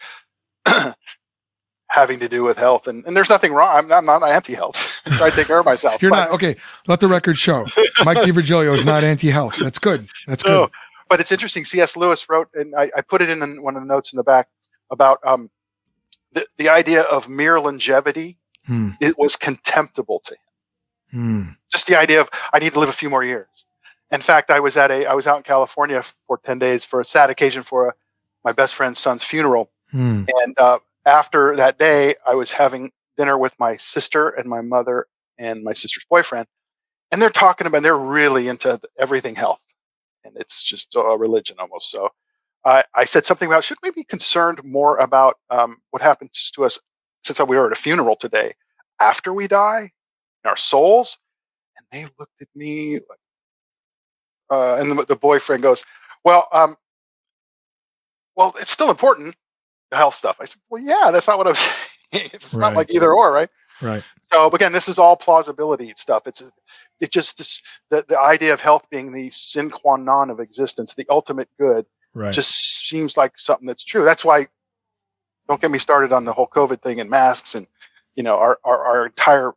[1.88, 3.76] having to do with health, and, and there's nothing wrong.
[3.76, 5.02] I'm not, I'm not anti-health.
[5.06, 6.00] I try to take care of myself.
[6.02, 6.56] You're but, not okay.
[6.88, 7.66] Let the record show.
[8.06, 9.58] Mike DiVirgilio is not anti-health.
[9.58, 10.08] That's good.
[10.28, 10.52] That's good.
[10.52, 10.70] No,
[11.10, 11.66] but it's interesting.
[11.66, 11.98] C.S.
[11.98, 14.24] Lewis wrote, and I, I put it in the, one of the notes in the
[14.24, 14.48] back
[14.92, 15.50] about um,
[16.34, 18.38] the the idea of mere longevity.
[18.66, 18.92] Hmm.
[19.00, 20.40] It was contemptible to him.
[21.12, 21.52] Hmm.
[21.72, 23.66] Just the idea of I need to live a few more years
[24.12, 27.02] in fact, I was at a I was out in California for ten days for
[27.02, 27.94] a sad occasion for a,
[28.44, 30.24] my best friend's son's funeral, hmm.
[30.44, 35.08] and uh, after that day, I was having dinner with my sister and my mother
[35.38, 36.48] and my sister's boyfriend,
[37.12, 39.62] and they're talking about they're really into everything health,
[40.24, 41.92] and it's just a religion almost.
[41.92, 42.10] So
[42.66, 46.66] I, I said something about should we be concerned more about um, what happens to
[46.66, 46.80] us
[47.24, 48.54] since we were at a funeral today
[49.00, 49.92] after we die,
[50.46, 51.18] our souls,
[51.78, 53.20] and they looked at me like
[54.50, 55.86] uh, and the, the boyfriend goes,
[56.24, 56.76] "Well, um,
[58.36, 59.36] well, it's still important,
[59.92, 61.60] the health stuff." I said, "Well, yeah, that's not what I was
[62.14, 62.30] saying.
[62.34, 62.62] it's Right.
[62.62, 63.50] not like either or, right?"
[63.82, 64.04] Right.
[64.22, 66.28] So again, this is all plausibility stuff.
[66.28, 66.44] It's
[67.00, 70.94] it just this the, the idea of health being the sine qua non of existence,
[70.94, 72.34] the ultimate good, Right.
[72.34, 74.04] just seems like something that's true.
[74.04, 74.48] That's why
[75.48, 77.68] don't get me started on the whole COVID thing and masks and
[78.16, 79.54] you know our our, our entire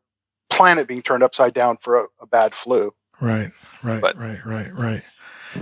[0.50, 2.92] planet being turned upside down for a, a bad flu.
[3.20, 3.50] Right,
[3.82, 5.02] right, But- right, right, right.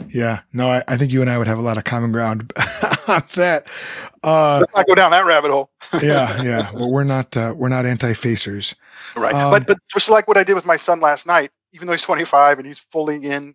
[0.08, 2.52] Yeah, no, I, I think you and I would have a lot of common ground
[3.08, 3.66] on that.
[4.22, 5.70] Uh, Let's not go down that rabbit hole.
[6.02, 6.70] yeah, yeah.
[6.72, 8.74] Well, we're not uh, we're not anti-facers.
[9.16, 9.34] Right.
[9.34, 11.92] Um, but but just like what I did with my son last night, even though
[11.92, 13.54] he's 25 and he's fully in,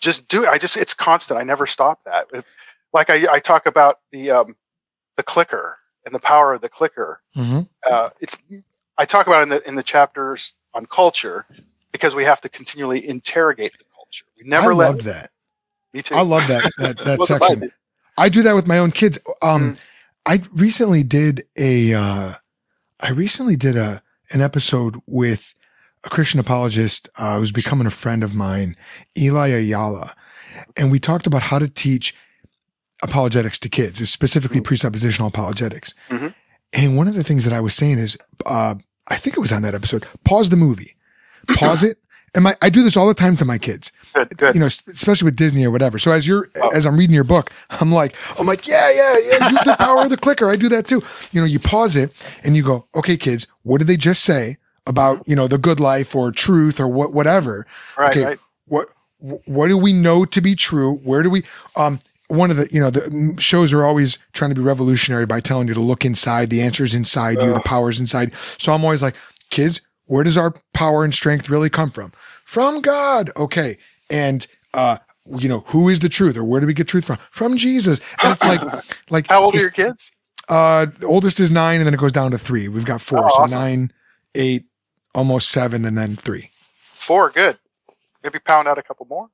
[0.00, 0.48] just do it.
[0.48, 1.38] I just it's constant.
[1.38, 2.26] I never stop that.
[2.92, 4.56] Like I, I talk about the um,
[5.16, 7.20] the clicker and the power of the clicker.
[7.34, 8.36] hmm Uh, it's
[8.96, 11.46] I talk about it in the in the chapters on culture
[11.92, 14.24] because we have to continually interrogate the culture.
[14.36, 15.30] We never I let loved that.
[15.92, 16.14] me too.
[16.14, 17.70] I love that that that section.
[18.16, 19.18] I do that with my own kids.
[19.42, 19.80] Um, Mm.
[20.26, 22.34] I recently did a, uh,
[23.00, 25.54] I recently did a an episode with
[26.04, 28.76] a Christian apologist uh, who's becoming a friend of mine,
[29.16, 30.14] Eli Ayala,
[30.76, 32.14] and we talked about how to teach
[33.02, 35.94] apologetics to kids, specifically presuppositional apologetics.
[36.10, 36.34] Mhm.
[36.72, 38.74] And one of the things that I was saying is, uh,
[39.06, 40.04] I think it was on that episode.
[40.24, 40.96] Pause the movie,
[41.56, 41.98] pause it.
[42.34, 44.54] And my, I do this all the time to my kids Good, good.
[44.54, 45.98] you know, especially with Disney or whatever.
[45.98, 46.68] So as you're, Oh.
[46.68, 49.48] as I'm reading your book, I'm like, I'm like, yeah, yeah, yeah.
[49.48, 50.50] Use the power of the clicker.
[50.50, 51.02] I do that too.
[51.32, 52.12] You know, you pause it
[52.44, 54.58] and you go, okay, kids, what did they just say
[54.88, 57.66] about, you know, the good life or truth or what, whatever?
[57.96, 58.24] right, okay.
[58.24, 58.38] right.
[58.66, 60.96] What, what do we know to be true?
[60.96, 61.44] Where do we,
[61.76, 65.40] um, one of the, you know, the shows are always trying to be revolutionary by
[65.40, 66.50] telling you to look inside.
[66.50, 67.52] The answer's inside you.
[67.52, 68.34] The power's inside.
[68.58, 69.14] So I'm always like,
[69.50, 72.12] kids, where does our power and strength really come from?
[72.44, 73.30] From God.
[73.36, 73.78] Okay.
[74.10, 74.98] And, uh,
[75.38, 77.18] you know, who is the truth or where do we get truth from?
[77.30, 78.00] From Jesus.
[78.22, 78.60] And it's like,
[79.10, 80.12] like, How old are your kids?
[80.48, 82.68] uh, the oldest is nine and then it goes down to three.
[82.68, 83.18] We've got four.
[83.18, 83.50] Oh, so awesome.
[83.50, 83.92] nine,
[84.34, 84.64] eight,
[85.14, 86.50] almost seven, and then three.
[86.82, 87.30] Four.
[87.30, 87.58] Good.
[88.22, 89.28] Maybe pound out a couple more.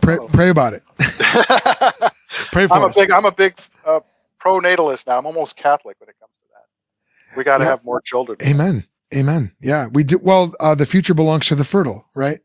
[0.00, 0.82] Pray, pray about it.
[2.52, 2.96] Pray for I'm a us.
[2.96, 4.00] big I'm a big uh,
[4.38, 5.18] pro natalist now.
[5.18, 7.36] I'm almost Catholic when it comes to that.
[7.36, 7.70] We got to Yeah.
[7.70, 8.38] have more children.
[8.42, 8.86] Amen.
[9.14, 9.52] Amen.
[9.60, 10.18] Yeah, we do.
[10.18, 12.38] Well, uh, the future belongs to the fertile, right?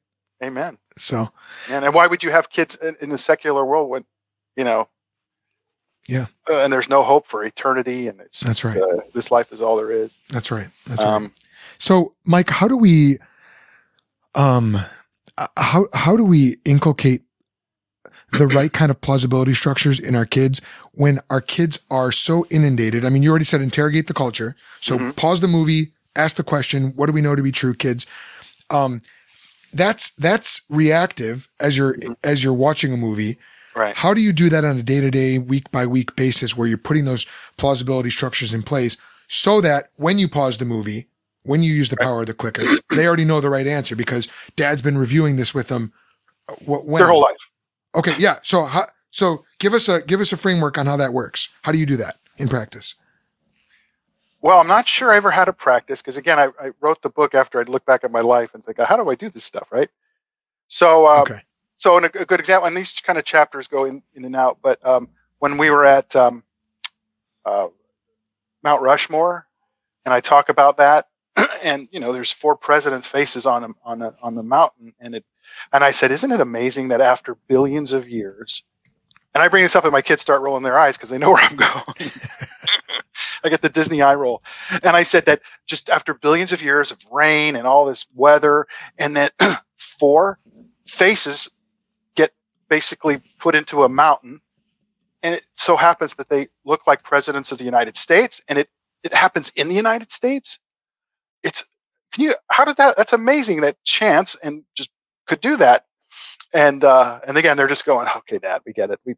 [0.43, 0.77] Amen.
[0.97, 1.29] So,
[1.69, 4.05] And and why would you have kids in, in the secular world when
[4.55, 4.89] you know?
[6.07, 6.27] Yeah.
[6.49, 8.77] Uh, and there's no hope for eternity, and it's That's right.
[8.77, 10.13] Uh, this life is all there is.
[10.29, 10.67] that's right.
[10.87, 11.13] That's right.
[11.13, 11.33] Um,
[11.79, 13.17] So, Mike, how do we,
[14.35, 14.77] um,
[15.37, 17.23] uh, how how do we inculcate
[18.31, 20.61] the right kind of plausibility structures in our kids
[20.93, 23.03] when our kids are so inundated?
[23.03, 24.55] I mean, you already said interrogate the culture.
[24.81, 25.15] So Mhm.
[25.15, 28.05] pause the movie, ask the question, what do we know to be true, kids?
[28.69, 29.01] Um,
[29.73, 33.37] that's that's reactive as you're as you're watching a movie.
[33.75, 33.95] Right.
[33.95, 36.67] How do you do that on a day to day, week by week basis where
[36.67, 37.25] you're putting those
[37.57, 38.97] plausibility structures in place
[39.27, 41.07] so that when you pause the movie,
[41.43, 44.27] when you use the power of the clicker, they already know the right answer because
[44.55, 45.91] dad's been reviewing this with them.
[46.49, 46.99] uh, When?
[46.99, 47.49] Their whole life.
[47.95, 48.15] Okay.
[48.17, 48.37] Yeah.
[48.41, 51.49] So, how, so give us a, give us a framework on how that works.
[51.61, 52.95] How do you do that in practice?
[54.41, 57.09] Well, I'm not sure I ever had a practice because again, I, I wrote the
[57.09, 59.43] book after I'd look back at my life and think, how do I do this
[59.43, 59.89] stuff, right?
[60.67, 61.41] So, uh, Okay.
[61.77, 64.35] So in a, a good example, and these kind of chapters go in, in and
[64.35, 65.09] out, but um,
[65.39, 66.43] when we were at um,
[67.45, 67.67] uh,
[68.63, 69.47] Mount Rushmore,
[70.05, 71.07] and I talk about that,
[71.63, 75.25] and you know, there's four presidents' faces on on a, on the mountain, and it,
[75.73, 78.63] and I said, isn't it amazing that after billions of years,
[79.33, 81.31] and I bring this up, and my kids start rolling their eyes because they know
[81.33, 82.11] where I'm going.
[83.43, 84.41] I get the Disney eye roll,
[84.83, 88.65] and I said that just after billions of years of rain and all this weather,
[88.97, 89.33] and that
[89.77, 90.39] four
[90.87, 91.49] faces
[92.75, 94.41] basically put into a mountain
[95.23, 98.69] and it so happens that they look like presidents of the united states and it
[99.01, 100.59] it happens in the united states.
[101.41, 101.63] It's
[102.11, 104.91] can you how did that that's amazing that chance and just
[105.25, 105.85] could do that.
[106.53, 108.99] And uh and again they're just going okay dad we get it.
[109.05, 109.15] We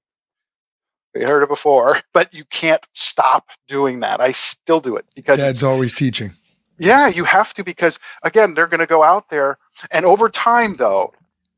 [1.16, 4.22] we heard it before but you can't stop doing that.
[4.22, 6.32] I still do it because Dad's always teaching.
[6.78, 9.58] yeah, you have to because again, they're going to go out there,
[9.92, 11.14] and over time, though,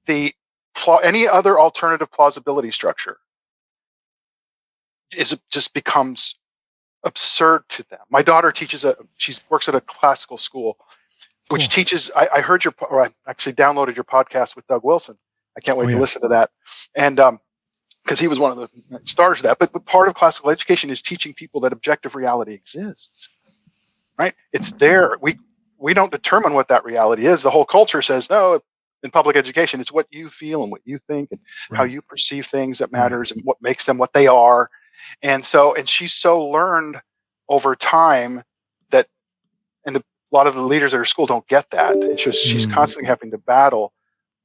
[0.05, 0.33] the
[1.03, 3.17] any other alternative plausibility structure
[5.17, 6.35] is just becomes
[7.05, 7.99] absurd to them.
[8.09, 10.77] My daughter teaches a she works at a classical school,
[11.49, 11.69] which Cool.
[11.69, 12.11] teaches.
[12.15, 15.15] I, I heard your or I actually downloaded your podcast with Doug Wilson.
[15.57, 16.51] I can't wait Oh, to listen to that,
[16.95, 17.39] and um,
[18.03, 19.59] because he was one of the stars of that.
[19.59, 23.29] But, but part of classical education is teaching people that objective reality exists
[24.19, 24.33] right?
[24.53, 25.17] It's there.
[25.21, 25.39] We
[25.77, 27.41] we don't determine what that reality is.
[27.43, 28.61] The whole culture says no.
[29.03, 29.79] In public education.
[29.79, 31.39] It's what you feel and what you think and
[31.77, 34.69] how you perceive things that matters and what makes them what they are.
[35.21, 37.01] And so, and she's so learned
[37.47, 38.43] over time
[38.91, 39.07] that,
[39.85, 41.95] and a lot of the leaders at her school don't get that.
[41.97, 42.73] It's just she's Mm.
[42.73, 43.93] constantly having to battle.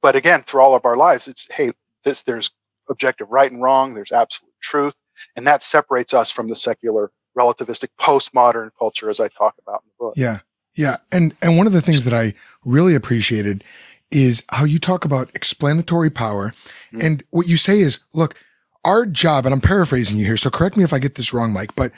[0.01, 1.71] But again, through all of our lives, it's hey,
[2.03, 2.51] this there's
[2.89, 3.93] objective right and wrong.
[3.93, 4.95] There's absolute truth,
[5.35, 9.89] and that separates us from the secular, relativistic, postmodern culture, as I talk about in
[9.89, 10.13] the book.
[10.15, 10.39] Yeah.
[10.75, 10.97] Yeah.
[11.11, 12.33] And and one of the things that I
[12.63, 13.63] really appreciated
[14.11, 16.53] is how you talk about explanatory power.
[16.93, 17.03] Mm.
[17.03, 18.35] And what you say is, look,
[18.83, 21.51] our job, and I'm paraphrasing you here, so correct me if I get this wrong,
[21.51, 21.91] Mike, but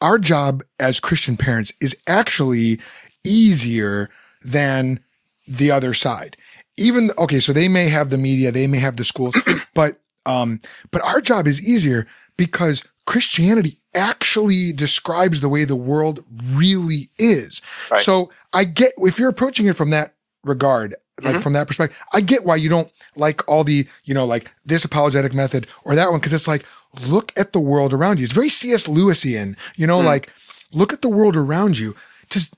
[0.00, 2.78] our job as Christian parents is actually
[3.24, 4.10] easier
[4.42, 5.00] than
[5.48, 6.36] the other side.
[6.76, 9.36] Even okay, so they may have the media, they may have the schools,
[9.74, 16.24] but um, but our job is easier because Christianity actually describes the way the world
[16.44, 17.62] really is.
[17.90, 18.00] Right.
[18.00, 21.42] So I get if you're approaching it from that regard, like Mhm.
[21.42, 24.84] from that perspective, I get why you don't like all the, you know, like this
[24.84, 26.64] apologetic method or that one, because it's like,
[27.06, 28.24] look at the world around you.
[28.24, 28.86] It's very C.S.
[28.86, 30.04] Lewisian, you know, Mm.
[30.04, 30.30] like
[30.72, 31.94] look at the world around you.
[32.28, 32.54] Just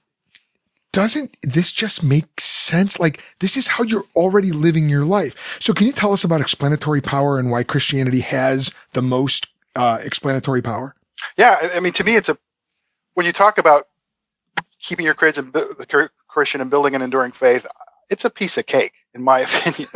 [0.92, 2.98] doesn't this just make sense?
[2.98, 5.34] Like this is how you're already living your life.
[5.60, 9.46] So can you tell us about explanatory power and why Christianity has the most
[9.76, 10.96] uh, explanatory power?
[11.36, 12.38] Yeah, I- I mean, to me, it's a
[13.14, 13.86] when you talk about
[14.80, 17.66] keeping your kids and the Christian and building an enduring faith,
[18.10, 19.88] it's a piece of cake, in my opinion,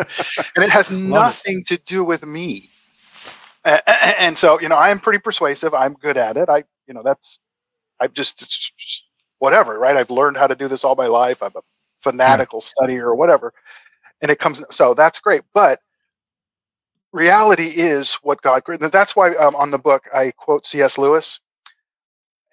[0.56, 2.68] and it has nothing to do with me.
[3.64, 5.72] And so, you know, I am pretty persuasive.
[5.72, 6.48] I'm good at it.
[6.48, 7.38] I, you know, that's,
[8.00, 9.04] I've just, just
[9.38, 9.96] whatever, right?
[9.96, 11.42] I've learned how to do this all my life.
[11.42, 11.62] I'm a
[12.00, 13.52] fanatical studier or whatever,
[14.20, 14.62] and it comes.
[14.70, 15.80] So that's great, but
[17.12, 18.90] reality is what God created.
[18.90, 20.98] That's why um, on the book I quote C.S.
[20.98, 21.40] Lewis,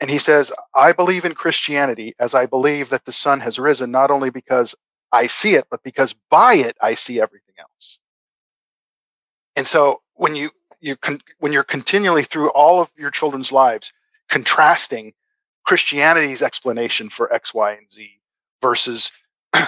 [0.01, 3.89] and he says, "I believe in Christianity as I believe that the sun has risen,
[3.91, 4.75] not only because
[5.11, 7.99] I see it, but because by it I see everything else."
[9.55, 13.91] And so when you you con- when you're continually through all of your children's lives
[14.29, 15.13] contrasting
[15.65, 18.09] Christianity's explanation for X, Y, and Z
[18.61, 19.11] versus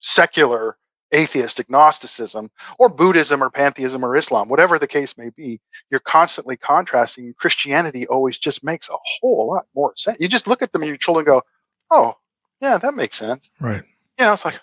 [0.00, 0.76] secular
[1.12, 5.60] atheist agnosticism or Buddhism or pantheism or Islam, whatever the case may be,
[5.90, 7.34] you're constantly contrasting.
[7.38, 10.18] Christianity always just makes a whole lot more sense.
[10.20, 11.42] You just look at them and your children go,
[11.90, 12.14] "Oh,
[12.60, 13.84] yeah, that makes sense." Right.
[14.18, 14.60] Yeah, it's like.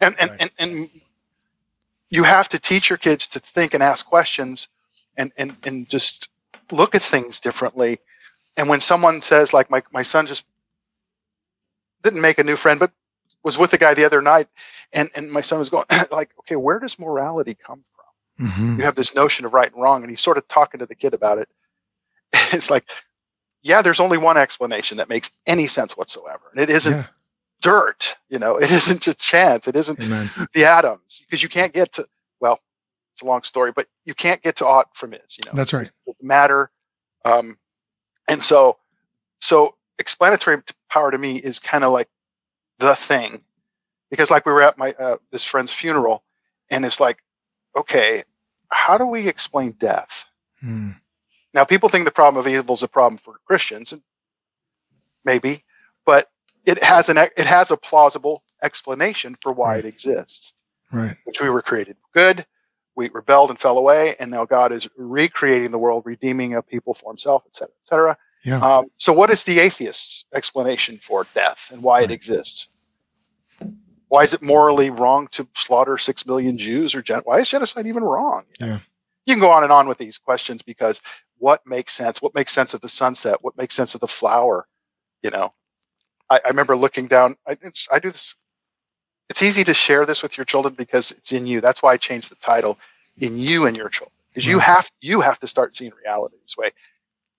[0.00, 0.40] And and, Right.
[0.40, 0.90] and and
[2.10, 4.68] you have to teach your kids to think and ask questions
[5.16, 6.30] and and and just
[6.72, 8.00] look at things differently.
[8.56, 10.44] And when someone says, like my my son just
[12.02, 12.92] didn't make a new friend, but
[13.44, 14.48] was with a guy the other night,
[14.92, 18.04] and and my son was going like, okay, where does morality come from?
[18.40, 18.78] Mhm.
[18.78, 20.96] You have this notion of right and wrong, and he's sort of talking to the
[20.96, 21.48] kid about it.
[22.52, 22.84] It's like,
[23.62, 27.06] yeah, there's only one explanation that makes any sense whatsoever, and it isn't Yeah.
[27.60, 28.16] Dirt.
[28.28, 29.68] You know, it isn't a chance.
[29.68, 30.30] It isn't Amen.
[30.52, 32.06] the atoms because you can't get to.
[32.40, 32.58] Well,
[33.12, 35.36] it's a long story, but you can't get to ought from is.
[35.38, 35.90] You know, That's right.
[36.22, 36.70] Matter.
[37.24, 37.58] Um,
[38.28, 38.78] and so,
[39.40, 42.08] so explanatory power to me is kind of like
[42.78, 43.42] the thing,
[44.10, 46.22] because like we were at my uh, this friend's funeral,
[46.70, 47.18] and it's like,
[47.76, 48.24] okay,
[48.68, 50.26] how do we explain death?
[50.64, 50.96] Mm.
[51.52, 54.02] Now, people think the problem of evil is a problem for Christians, and
[55.24, 55.64] maybe,
[56.06, 56.30] but
[56.66, 59.84] it has an it has a plausible explanation for why Right.
[59.84, 60.54] it exists.
[60.92, 61.16] Right.
[61.24, 62.44] Which we were created good,
[62.96, 66.94] we rebelled and fell away, and now God is recreating the world, redeeming a people
[66.94, 68.18] for Himself, et cetera, et cetera.
[68.44, 68.58] Yeah.
[68.60, 72.10] Um, so, what is the atheist's explanation for death and why Right.
[72.10, 72.68] it exists?
[74.08, 77.86] Why is it morally wrong to slaughter six million Jews or gen- why is genocide
[77.86, 78.44] even wrong?
[78.58, 78.72] You know?
[78.72, 78.78] Yeah.
[79.26, 81.00] You can go on and on with these questions because
[81.38, 82.20] what makes sense?
[82.20, 83.38] What makes sense of the sunset?
[83.42, 84.66] What makes sense of the flower?
[85.22, 85.52] You know,
[86.30, 87.36] I, I remember looking down.
[87.46, 88.36] I, it's, I do this.
[89.28, 91.60] It's easy to share this with your children because it's in you.
[91.60, 92.78] That's why I changed the title
[93.18, 96.56] in you and your children because you have you have to start seeing reality this
[96.56, 96.70] way.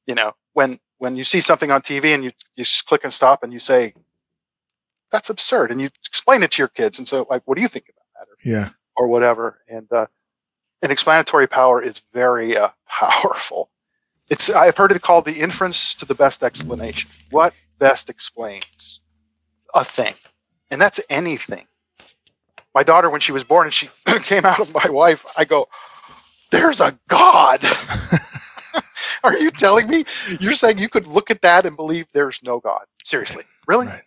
[0.07, 3.43] You know, when when you see something on TV and you you click and stop
[3.43, 3.93] and you say
[5.11, 7.67] that's absurd and you explain it to your kids and so like what do you
[7.67, 8.69] think about that or, Yeah.
[8.95, 10.05] or whatever and uh,
[10.81, 13.69] and explanatory power is very uh, powerful.
[14.29, 17.09] It's I've heard it called the inference to the best explanation.
[17.31, 19.01] What best explains
[19.75, 20.13] a thing,
[20.69, 21.65] and that's anything.
[22.73, 23.89] My daughter, when she was born and she
[24.23, 25.67] came out of my wife, I go,
[26.51, 27.65] "There's a God."
[29.23, 30.05] Are you telling me
[30.39, 32.85] you're saying you could look at that and believe there's no God?
[33.03, 33.87] Seriously, really?
[33.87, 34.03] Right.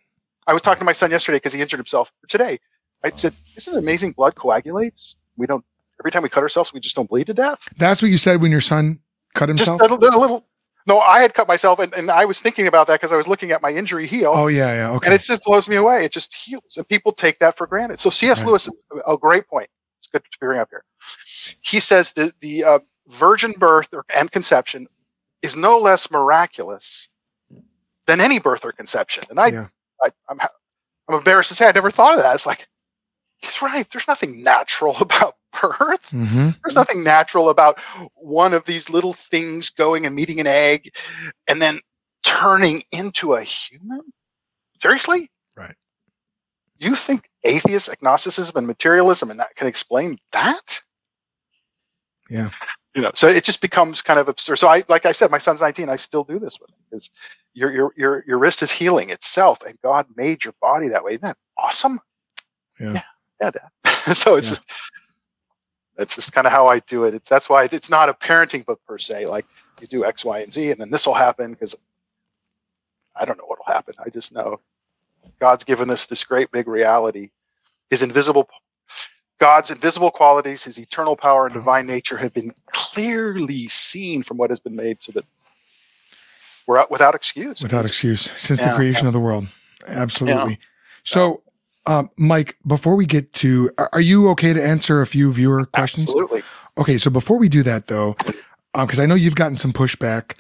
[0.47, 2.13] I was talking to my son yesterday because he injured himself.
[2.29, 2.59] Today,
[3.05, 4.13] I said, "Isn't it amazing?
[4.13, 5.17] Blood coagulates.
[5.37, 5.65] We don't.
[6.01, 7.59] Every time we cut ourselves, we just don't bleed to death.
[7.79, 9.01] That's what you said when your son
[9.35, 9.81] cut Just himself.
[9.83, 10.45] a, little- a little.
[10.87, 13.27] No, I had cut myself, and, and I was thinking about that because I was
[13.27, 14.33] looking at my injury heal.
[14.35, 15.07] Oh yeah, yeah, okay.
[15.07, 16.05] And it just blows me away.
[16.05, 18.01] It just heals, and people take that for granted.
[18.01, 18.41] So C.S.
[18.41, 18.49] Right.
[18.49, 18.69] Lewis,
[19.07, 19.69] a great point.
[19.99, 20.85] It's good to bring up here.
[21.63, 22.79] He says the the uh,
[23.09, 24.87] virgin birth or, and conception
[25.43, 27.09] is no less miraculous
[28.07, 29.25] than any birth or conception.
[29.31, 29.67] And I, Yeah.
[30.03, 30.41] I I'm
[31.09, 32.35] I'm embarrassed to say I never thought of that.
[32.35, 32.69] It's like
[33.39, 33.89] he's right.
[33.91, 36.11] There's nothing natural about birth.
[36.11, 37.79] hmm There's nothing natural about
[38.15, 40.91] one of these little things going and meeting an egg
[41.47, 41.81] and then
[42.23, 44.01] turning into a human?
[44.81, 45.31] Seriously?
[45.57, 45.75] Right.
[46.79, 50.83] You think atheist agnosticism and materialism and that can explain that?
[52.29, 52.51] Yeah.
[52.95, 54.57] You know, so it just becomes kind of absurd.
[54.57, 57.11] So I like I said, my son's 19, I still do this with him because
[57.53, 61.13] your your your your wrist is healing itself and God made your body that way.
[61.13, 62.01] Isn't that awesome?
[62.79, 63.03] Yeah.
[63.41, 64.15] Yeah, Dad.
[64.17, 64.55] so it's Yeah.
[64.55, 64.71] just
[65.97, 67.15] that's just kind of how I do it.
[67.15, 69.27] It's that's why it's not a parenting book per se.
[69.27, 69.47] Like
[69.81, 71.75] you do X, Y, and Z, and then this will happen because
[73.17, 73.95] I don't know what will happen.
[74.05, 74.61] I just know
[75.39, 77.31] God's given us this great big reality.
[77.91, 78.49] His invisible,
[79.39, 81.61] God's invisible qualities, His eternal power and mm-hmm.
[81.61, 85.25] divine nature have been clearly seen from what has been made, so that
[86.67, 87.61] we're out without excuse.
[87.63, 89.47] Without excuse, since the Yeah, creation of the world.
[89.87, 90.59] Absolutely.
[91.05, 91.43] So,
[91.87, 96.09] um, Mike, before we get to, are, you okay to answer a few viewer questions?
[96.09, 96.43] Absolutely.
[96.79, 98.17] Okay, so before we do that, though,
[98.75, 100.33] because I know you've gotten some pushback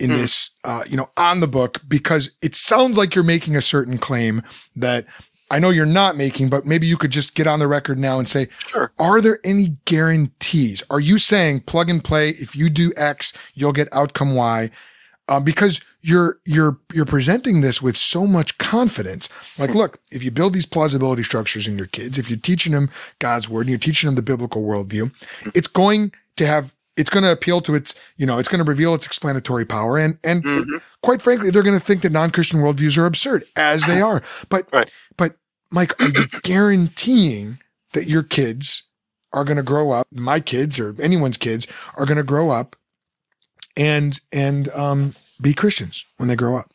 [0.00, 0.16] in Hmm.
[0.16, 3.98] this, uh, you know, on the book, because it sounds like you're making a certain
[3.98, 4.42] claim
[4.76, 5.06] that
[5.50, 8.18] I know you're not making, but maybe you could just get on the record now
[8.18, 8.92] and say, Sure.
[8.98, 10.82] are there any guarantees?
[10.90, 12.30] Are you saying plug and play?
[12.30, 14.70] If you do X, you'll get outcome Y,
[15.28, 19.28] uh, because you're you're you're presenting this with so much confidence.
[19.58, 22.90] Like, look, if you build these plausibility structures in your kids, if you're teaching them
[23.18, 25.12] God's word and you're teaching them the biblical worldview,
[25.54, 28.68] it's going to have it's going to appeal to its you know it's going to
[28.68, 30.80] reveal its explanatory power and and Mhm.
[31.02, 34.66] quite frankly they're going to think that non-christian worldviews are absurd as they are but
[34.72, 34.90] Right.
[35.16, 35.36] but
[35.70, 37.58] mike are you guaranteeing
[37.92, 38.82] that your kids
[39.32, 41.66] are going to grow up my kids or anyone's kids
[41.96, 42.74] are going to grow up
[43.78, 46.72] and and um be christians when they grow up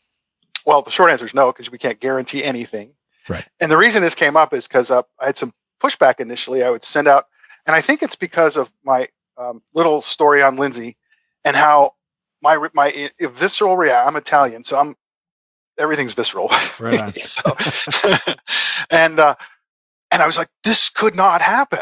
[0.66, 2.94] Well, the short answer is no, because we can't guarantee anything.
[3.28, 3.48] Right.
[3.60, 6.64] And the reason this came up is because uh, I had some pushback initially.
[6.64, 7.26] I would send out,
[7.66, 10.98] and I think it's because of my um, little story on Lindsay
[11.44, 11.94] and how
[12.42, 14.08] my my visceral reaction.
[14.08, 14.96] I'm Italian, so I'm
[15.78, 16.50] everything's visceral.
[16.80, 17.56] Right so,
[18.90, 19.36] and uh,
[20.12, 21.82] and I was like, this could not happen.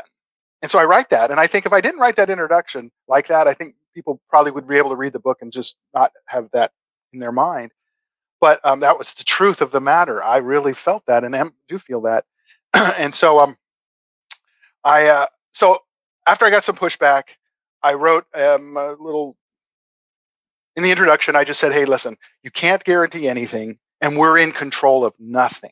[0.62, 3.28] And so I write that, and I think if I didn't write that introduction like
[3.28, 6.12] that, I think people probably would be able to read the book and just not
[6.28, 6.72] have that
[7.14, 7.72] in their mind
[8.42, 10.24] but um, that was the truth of the matter.
[10.24, 12.26] I really felt that, and am, do feel that.
[12.74, 13.58] and so, um,
[14.84, 15.80] I uh, so
[16.28, 17.24] after I got some pushback,
[17.84, 19.38] I wrote um, a little
[20.76, 21.36] in the introduction.
[21.36, 25.72] I just said, "Hey, listen, you can't guarantee anything, and we're in control of nothing."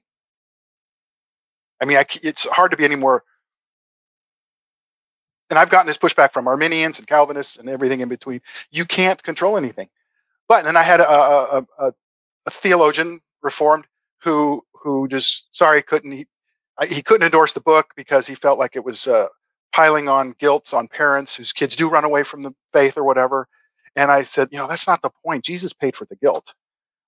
[1.82, 3.24] I mean, I it's hard to be any more.
[5.50, 8.41] And I've gotten this pushback from Arminians and Calvinists and everything in between.
[8.72, 9.89] You can't control anything.
[10.47, 11.93] But then I had a, a, a,
[12.47, 13.86] a theologian reformed
[14.24, 16.28] who who just sorry couldn't he
[16.89, 19.28] he couldn't endorse the book because he felt like it was uh,
[19.74, 23.47] piling on guilt on parents whose kids do run away from the faith or whatever
[23.95, 26.56] and i said you know that's not the point jesus paid for the guilt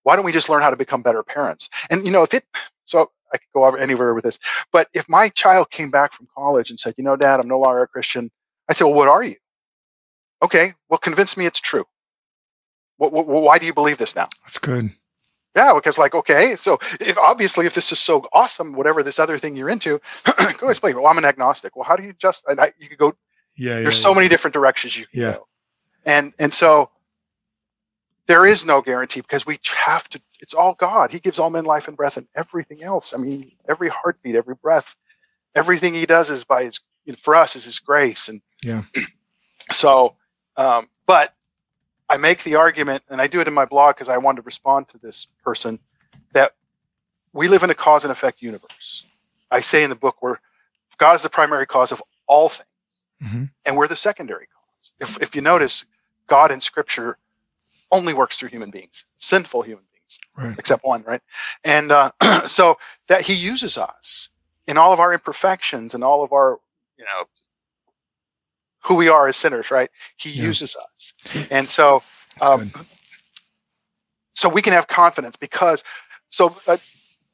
[0.04, 2.46] why don't we just learn how to become better parents and you know if it
[2.86, 4.40] so i could go over anywhere with this
[4.72, 7.60] but if my child came back from college and said you know dad i'm no
[7.60, 8.30] longer a christian
[8.70, 9.36] I'd say, well what are you
[10.44, 11.86] okay well convince me it's true
[12.98, 14.92] what, what, why do you believe this now that's good
[15.56, 19.38] yeah, because like, okay, so if obviously if this is so awesome, whatever this other
[19.38, 20.00] thing you're into,
[20.58, 20.96] go explain.
[20.96, 21.76] Well, I'm an agnostic.
[21.76, 22.44] Well, how do you just?
[22.48, 23.14] And I, you could go.
[23.58, 25.32] yeah yeah There's so many different directions you can Yeah.
[25.34, 25.48] go,
[26.06, 26.90] and and so
[28.28, 30.22] there is no guarantee because we have to.
[30.40, 31.12] It's all God.
[31.12, 33.14] He gives all men life and breath and everything else.
[33.14, 34.96] I mean, every heartbeat, every breath,
[35.56, 36.80] everything He does is by His.
[37.06, 38.84] You know, for us is His grace, and Yeah.
[39.74, 40.16] So,
[40.58, 41.34] um, but
[42.10, 44.46] I make the argument, and I do it in my blog because I wanted to
[44.46, 45.80] respond to this person
[46.34, 46.54] that
[47.34, 49.06] we live in a cause and effect universe.
[49.50, 50.42] I say in the book where
[50.98, 52.68] God is the primary cause of all things,
[53.24, 53.50] Mhm.
[53.66, 54.94] and we're the secondary cause.
[55.00, 55.86] If, if you notice,
[56.28, 57.18] God in Scripture
[57.92, 61.22] only works through human beings, sinful human beings, right except one, right?
[61.64, 62.12] And uh,
[62.48, 62.78] so
[63.10, 64.30] that He uses us
[64.68, 66.60] in all of our imperfections and all of our,
[66.98, 67.26] you know,
[68.84, 69.90] who we are as sinners, right?
[70.18, 70.44] He Yeah.
[70.44, 71.14] uses us,
[71.50, 72.04] and so
[72.42, 72.66] um,
[74.36, 75.84] so we can have confidence because
[76.32, 76.78] so uh,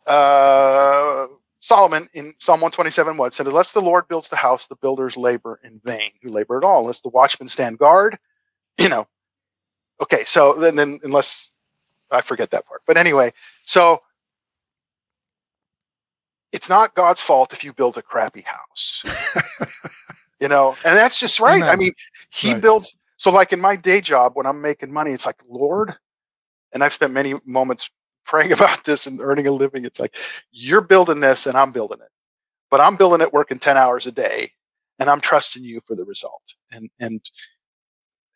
[0.07, 1.27] uh,
[1.61, 5.59] Solomon in Psalm 127 what said unless the Lord builds the house the builders labor
[5.63, 8.17] in vain who labor at all unless the watchmen stand guard
[8.79, 9.07] you know
[10.01, 11.51] okay, so then, then unless
[12.11, 13.33] I forget that part, but anyway,
[13.65, 14.01] so
[16.51, 19.05] it's not God's fault if you build a crappy house,
[20.39, 21.63] you know, and that's just right.
[21.63, 21.69] Amen.
[21.69, 21.93] I mean,
[22.31, 22.61] He Right.
[22.61, 22.95] builds.
[23.17, 25.95] So, like in my day job, when I'm making money, it's like Lord,
[26.73, 27.89] and I've spent many moments
[28.25, 29.85] praying about this and earning a living.
[29.85, 30.15] It's like
[30.51, 32.09] you're building this, and I'm building it,
[32.71, 34.51] but I'm building it working ten hours a day,
[34.99, 37.21] and I'm trusting you for the result, and and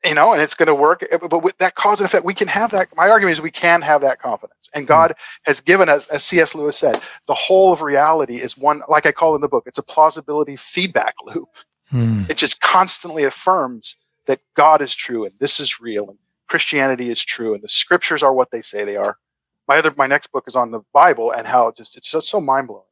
[0.05, 1.03] you know, and it's going to work.
[1.11, 2.89] eh, But with that cause and effect, we can have that.
[2.95, 5.13] My argument is we can have that confidence, and God
[5.45, 6.55] has given us, as C.S.
[6.55, 9.77] Lewis said, the whole of reality is one, like I call in the book, it's
[9.77, 11.49] a plausibility feedback loop.
[11.89, 12.23] Hmm.
[12.29, 13.97] It just constantly affirms
[14.27, 18.23] that God is true and this is real and Christianity is true and the scriptures
[18.23, 19.17] are what they say they are.
[19.67, 22.29] My other, my next book is on the Bible and how it just it's just
[22.29, 22.83] so mind blowing,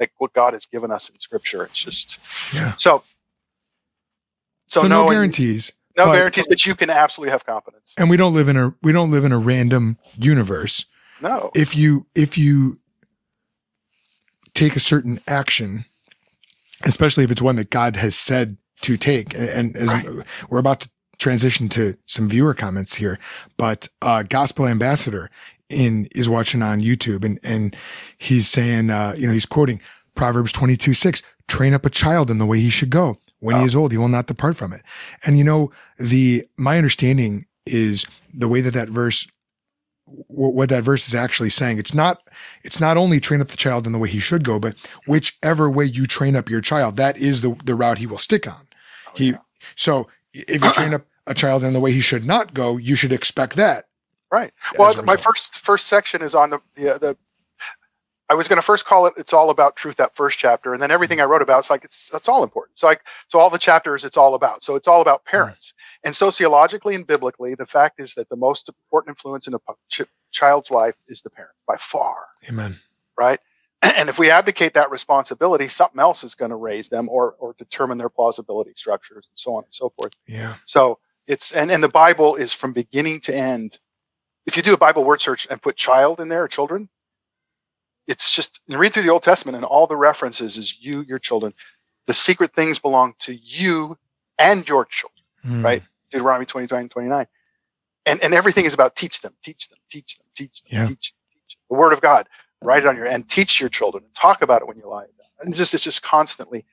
[0.00, 1.64] like what God has given us in Scripture.
[1.64, 2.18] It's just
[2.54, 2.74] Yeah.
[2.76, 3.02] so.
[4.66, 5.72] So, So, no no guarantees.
[5.96, 7.94] No but- guarantees, but you can absolutely have confidence.
[7.98, 10.86] And we don't live in a we don't live in a random universe.
[11.20, 12.78] No, if you if you
[14.54, 15.84] take a certain action
[16.84, 20.06] especially if it's one that god has said to take and, and as Right.
[20.48, 23.18] we're about to transition to some viewer comments here
[23.56, 25.30] but uh gospel ambassador
[25.68, 27.76] in is watching on youtube and and
[28.18, 29.80] he's saying uh you know he's quoting
[30.14, 33.62] proverbs 22 6 train up a child in the way he should go when he
[33.62, 33.66] Oh.
[33.66, 34.82] is old he will not depart from it
[35.24, 39.26] and you know the my understanding is the way that that verse
[40.28, 41.78] what that verse is actually saying.
[41.78, 42.28] It's not,
[42.62, 44.76] it's not only train up the child in the way he should go, but
[45.06, 48.46] whichever way you train up your child, that is the, the route he will stick
[48.46, 48.68] on.
[49.08, 49.38] Oh, he, yeah.
[49.76, 52.96] so if you train up a child in the way he should not go, you
[52.96, 53.86] should expect that.
[54.32, 54.52] right.
[54.78, 56.98] Well, my first first section is on the the.
[57.00, 57.18] the
[58.30, 60.82] I was going to first call it "It's All About Truth." That first chapter, and
[60.82, 62.78] then everything I wrote about, it's like it's that's all important.
[62.78, 64.64] So, like, so all the chapters, it's all about.
[64.64, 65.74] So, it's all about parents.
[66.04, 69.58] And sociologically and biblically, the fact is that the most important influence in a
[69.90, 72.16] ch- child's life is the parent by far,
[72.48, 72.78] Amen.
[73.18, 73.40] right?
[73.96, 77.54] And if we abdicate that responsibility, something else is going to raise them or or
[77.58, 80.12] determine their plausibility structures and so on and so forth.
[80.26, 80.54] Yeah.
[80.64, 83.78] So it's and and the Bible is from beginning to end.
[84.46, 86.88] If you do a Bible word search and put child in there, or children,
[88.08, 91.54] it's just read through the Old Testament and all the references is you, your children.
[92.06, 93.96] The secret things belong to you
[94.38, 95.24] and your children.
[95.42, 95.64] Hmm.
[95.64, 95.82] Right.
[96.12, 97.26] Deuteronomy 29, 29.
[98.06, 100.86] And and everything is about teach them, teach them, teach them, teach them, Yeah.
[100.88, 101.62] teach teach them.
[101.70, 102.28] The word of God.
[102.62, 104.04] Write it on your and teach your children.
[104.04, 105.06] And talk about it when you lie.
[105.40, 106.64] And just it's just constantly.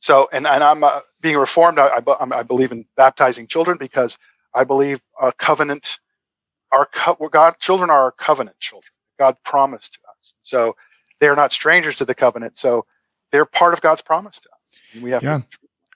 [0.00, 1.78] So and and I'm uh, being reformed.
[1.78, 4.18] I, I, I'm- believe in baptizing children because
[4.54, 6.00] I believe a covenant.
[6.72, 8.90] Our co- God children are our covenant children.
[9.18, 9.98] God promised
[10.42, 10.76] So
[11.20, 12.58] they are not strangers to the covenant.
[12.58, 12.86] So
[13.32, 14.82] they're part of God's promise to us.
[14.92, 15.38] And we have Yeah.
[15.38, 15.44] to.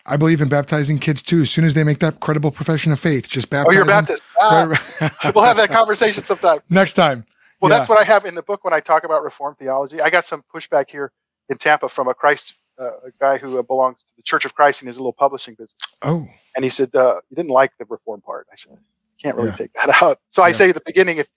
[0.07, 1.43] I believe in baptizing kids too.
[1.43, 3.85] As soon as they make that credible profession of faith, just baptize Oh, you're.
[3.85, 4.23] Baptist.
[4.41, 4.67] Ah,
[5.35, 6.61] we'll have that conversation sometime.
[6.71, 7.25] next time.
[7.61, 7.79] Well, Yeah.
[7.79, 10.01] that's what I have in the book when I talk about Reformed theology.
[10.01, 11.13] I got some pushback here
[11.51, 14.55] in Tampa from a Christ, uh, a guy who uh, belongs to the Church of
[14.55, 16.27] Christ and his little publishing business, Oh,
[16.57, 18.47] and he said uh, he didn't like the Reformed part.
[18.51, 18.79] I said,
[19.23, 19.57] can't really Yeah.
[19.57, 20.19] take that out.
[20.31, 20.55] So I Yeah.
[20.55, 21.29] say at the beginning, if,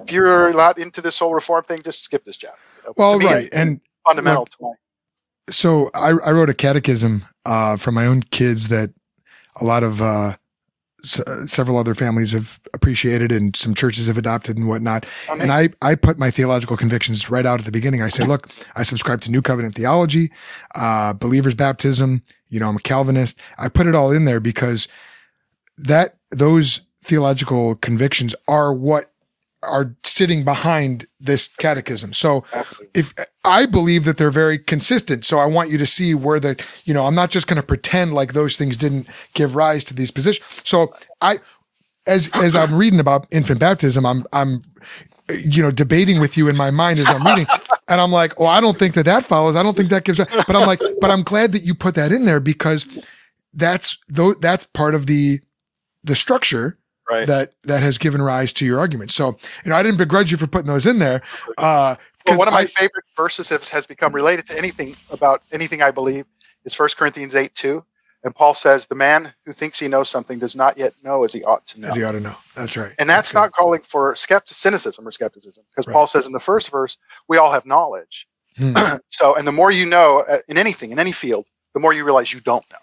[0.00, 2.58] if you're not into this whole Reform thing, just skip this chapter.
[2.82, 2.94] You know?
[2.96, 3.48] well, me, right.
[3.52, 4.70] And fundamental to my.
[5.50, 8.90] so I, I wrote a catechism uh, for my own kids that
[9.60, 10.36] a lot of uh,
[11.04, 15.06] s- uh, several other families have appreciated and some churches have adopted and whatnot.
[15.30, 18.02] And I, I put my theological convictions right out at the beginning.
[18.02, 20.30] I say, look, I subscribe to New Covenant theology,
[20.74, 22.22] uh, believers baptism.
[22.48, 23.38] You know, I'm a Calvinist.
[23.58, 24.88] I put it all in there because
[25.78, 29.12] that those theological convictions are what
[29.64, 32.12] are sitting behind this catechism.
[32.12, 32.44] So
[32.94, 36.62] if I believe that they're very consistent, so I want you to see where the,
[36.84, 39.94] you know, I'm not just going to pretend like those things didn't give rise to
[39.94, 40.46] these positions.
[40.64, 41.40] So I,
[42.06, 44.62] as as I'm reading about infant baptism, I'm I'm,
[45.32, 47.46] you know, debating with you in my mind as I'm reading,
[47.88, 49.56] and I'm like, oh, I don't think that that follows.
[49.56, 50.18] I don't think that gives.
[50.18, 52.86] But I'm like, but I'm glad that you put that in there because
[53.54, 55.40] that's though that's part of the
[56.02, 56.78] the structure
[57.10, 57.26] Right.
[57.26, 59.10] that that has given rise to your argument.
[59.10, 61.22] So, you know, I didn't begrudge you for putting those in there.
[61.58, 61.96] Uh,
[62.26, 65.82] Well, one of my I- favorite verses has, has become related to anything about anything
[65.82, 66.24] I believe
[66.64, 67.84] is 1 Corinthians 8 2.
[68.24, 71.32] And Paul says, The man who thinks he knows something does not yet know as
[71.34, 71.88] he ought to know.
[71.88, 72.34] as you ought to know.
[72.54, 72.92] That's right.
[72.98, 73.34] and that's, good.
[73.38, 75.92] not calling for skeptic- cynicism or skepticism, because Right.
[75.92, 76.96] Paul says in the first verse,
[77.28, 78.26] we all have knowledge.
[78.56, 78.72] Hmm.
[79.10, 82.02] so, and the more you know uh, in anything, in any field, the more you
[82.04, 82.78] realize you don't know.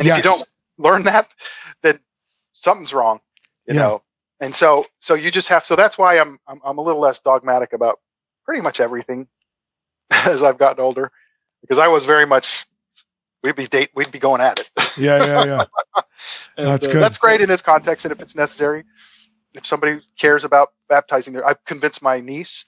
[0.00, 0.44] And if you don't
[0.78, 1.30] learn that,
[1.82, 2.00] then
[2.50, 3.20] something's wrong,
[3.66, 3.80] you Yeah.
[3.80, 4.02] know.
[4.40, 5.64] And so, so you just have.
[5.64, 8.00] So that's why I'm, I'm I'm a little less dogmatic about
[8.44, 9.28] pretty much everything
[10.10, 11.10] as I've gotten older,
[11.62, 12.66] because I was very much
[13.42, 14.70] we'd be date we'd be going at it.
[14.98, 15.64] Yeah, yeah, yeah.
[16.56, 17.02] That's uh, good.
[17.02, 18.84] That's great in its context, and if it's necessary,
[19.54, 22.66] if somebody cares about baptizing their, I've convinced my niece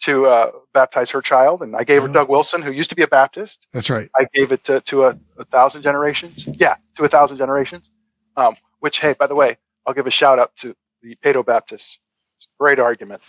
[0.00, 2.12] to uh, baptize her child, and I gave her Oh.
[2.12, 3.66] Doug Wilson, who used to be a Baptist.
[3.72, 4.08] That's right.
[4.16, 6.46] I gave it to, to a, a thousand generations.
[6.54, 7.90] Yeah, to a thousand generations.
[8.36, 9.56] Um, which, hey, by the way,
[9.88, 11.98] I'll give a shout out to the Paedo Baptists.
[12.36, 13.22] It's a great argument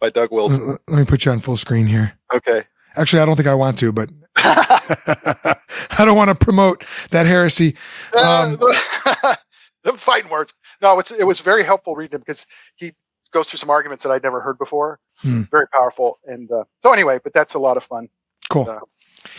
[0.00, 0.68] by Doug Wilson.
[0.68, 2.12] let- let me put you on full screen here.
[2.32, 2.62] Okay.
[2.96, 5.56] Actually, I don't think I want to, but I
[6.04, 7.76] don't want to promote that heresy.
[8.16, 8.56] Um,
[9.82, 10.54] the fighting words.
[10.80, 12.46] No, it's it was very helpful reading him because
[12.76, 12.92] he
[13.32, 15.00] goes through some arguments that I'd never heard before.
[15.18, 15.42] Hmm.
[15.50, 16.18] Very powerful.
[16.26, 18.08] And uh, so anyway, but that's a lot of fun.
[18.48, 18.70] Cool.
[18.70, 18.80] Uh,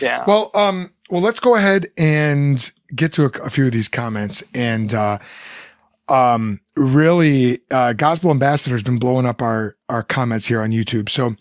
[0.00, 0.24] Yeah.
[0.26, 4.42] Well, um, well, let's go ahead and get to a, a few of these comments.
[4.54, 5.18] And uh,
[6.10, 11.08] um, really, uh, Gospel Ambassador has been blowing up our our comments here on YouTube.
[11.08, 11.36] So,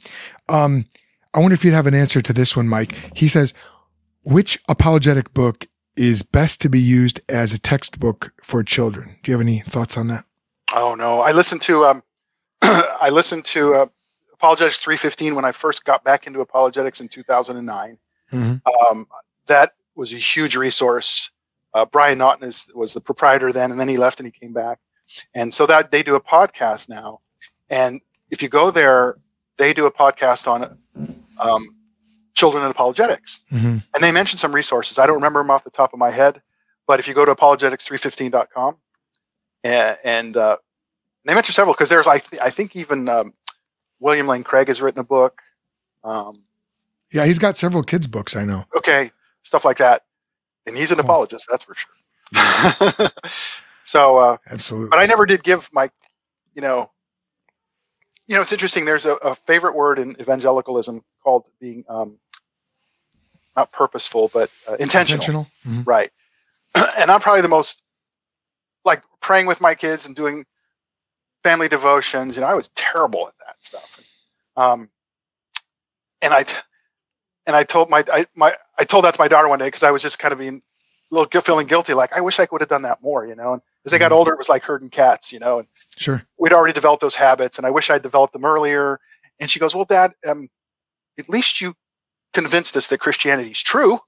[0.47, 0.85] um,
[1.33, 2.93] I wonder if you'd have an answer to this one, Mike.
[3.15, 3.53] He says,
[4.23, 9.37] "Which apologetic book is best to be used as a textbook for children?" Do you
[9.37, 10.25] have any thoughts on that?
[10.73, 12.03] Oh no, I listened to um,
[12.61, 13.85] I listened to uh,
[14.33, 17.97] Apologetics 315 when I first got back into apologetics in 2009.
[18.31, 18.61] Mhm.
[18.65, 19.07] Um,
[19.47, 21.31] that was a huge resource.
[21.73, 24.53] Uh, Brian Auten is, was the proprietor then, and then he left and he came
[24.53, 24.79] back.
[25.35, 27.19] And so that they do a podcast now.
[27.69, 28.01] And
[28.31, 29.17] if you go there,
[29.57, 30.77] they do a podcast on
[31.39, 31.75] um,
[32.35, 33.41] children and apologetics.
[33.51, 33.83] Mhm.
[33.93, 34.97] And they mention some resources.
[34.99, 36.41] I don't remember them off the top of my head,
[36.87, 38.77] but if you go to apologetics315.com
[39.63, 40.57] and, and uh,
[41.25, 43.33] they mention several because there's, I, th- I think even um,
[43.99, 45.41] William Lane Craig has written a book.
[46.03, 46.43] Um,
[47.11, 48.35] Yeah, he's got several kids' books.
[48.35, 48.65] I know.
[48.75, 49.11] okay,
[49.41, 50.03] stuff like that.
[50.65, 53.09] And he's an apologist, that's for sure.
[53.83, 54.89] so, uh, Absolutely.
[54.89, 55.89] but I never did give my,
[56.53, 56.91] you know,
[58.27, 58.85] you know, it's interesting.
[58.85, 62.19] There's a, a favorite word in evangelicalism called being um,
[63.57, 65.47] not purposeful, but uh, intentional.
[65.67, 65.85] Mhm.
[65.87, 66.11] Right.
[66.75, 67.81] and I'm probably the most
[68.85, 70.45] like praying with my kids and doing
[71.43, 72.35] family devotions.
[72.35, 73.99] You know, I was terrible at that stuff.
[74.55, 74.89] Um,
[76.21, 76.45] and I,
[77.49, 79.81] and I told my, I, my, I told that to my daughter one day because
[79.81, 80.61] I was just kind of being
[81.11, 81.95] a little feeling guilty.
[81.95, 84.11] Like I wish I could have done that more, you know, and as they got
[84.11, 84.15] Mhm.
[84.17, 86.23] older, it was like herding cats, you know, and Sure.
[86.37, 88.99] we'd already developed those habits and I wish I'd developed them earlier.
[89.39, 90.47] And she goes, well, dad, um,
[91.17, 91.73] at least you
[92.33, 93.99] convinced us that Christianity is true.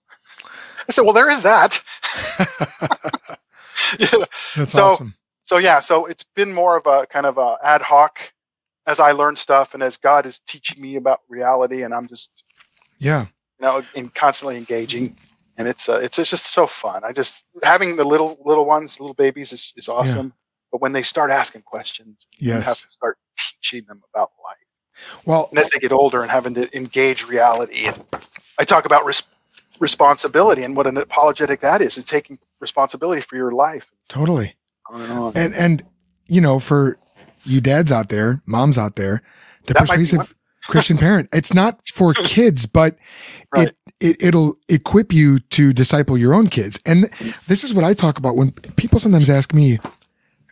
[0.87, 1.83] I said, well, there is that.
[3.99, 4.25] Yeah.
[4.55, 5.15] That's So- awesome.
[5.43, 8.31] so yeah, so it's been more of a kind of a ad hoc
[8.85, 12.43] as I learn stuff and as God is teaching me about reality and I'm just,
[13.01, 13.27] Yeah.
[13.59, 15.17] you know, in constantly engaging.
[15.57, 17.03] And it's, uh, it's, it's just so fun.
[17.03, 20.33] I just, having the little, little ones, little babies is, is awesome.
[20.71, 24.57] But when they start asking questions, you have to start teaching them about life.
[25.25, 28.03] Well, and as they get older and having to engage reality and
[28.59, 29.23] i talk about res-
[29.79, 34.55] responsibility and what an apologetic that is and taking responsibility for your life totally.
[34.91, 35.33] on and on.
[35.35, 35.85] And and
[36.27, 36.97] you know, for
[37.43, 39.21] you dads out there, moms out there,
[39.65, 40.35] the That persuasive
[40.67, 42.97] Christian parent, it's not for kids, but
[43.55, 43.67] Right.
[43.69, 46.79] it, it it'll equip you to disciple your own kids.
[46.85, 47.09] And
[47.47, 49.79] this is what I talk about when people sometimes ask me,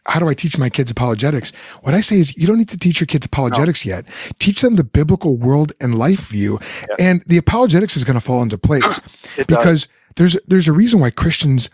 [0.05, 1.51] how do I teach my kids apologetics?
[1.83, 4.05] What I say is you don't need to teach your kids apologetics yet.
[4.39, 6.59] Teach them the biblical world and life view.
[6.89, 6.95] Yeah.
[6.99, 8.99] And the apologetics is going to fall into place
[9.37, 9.57] it does.
[9.57, 11.69] because there's there's a reason why Christians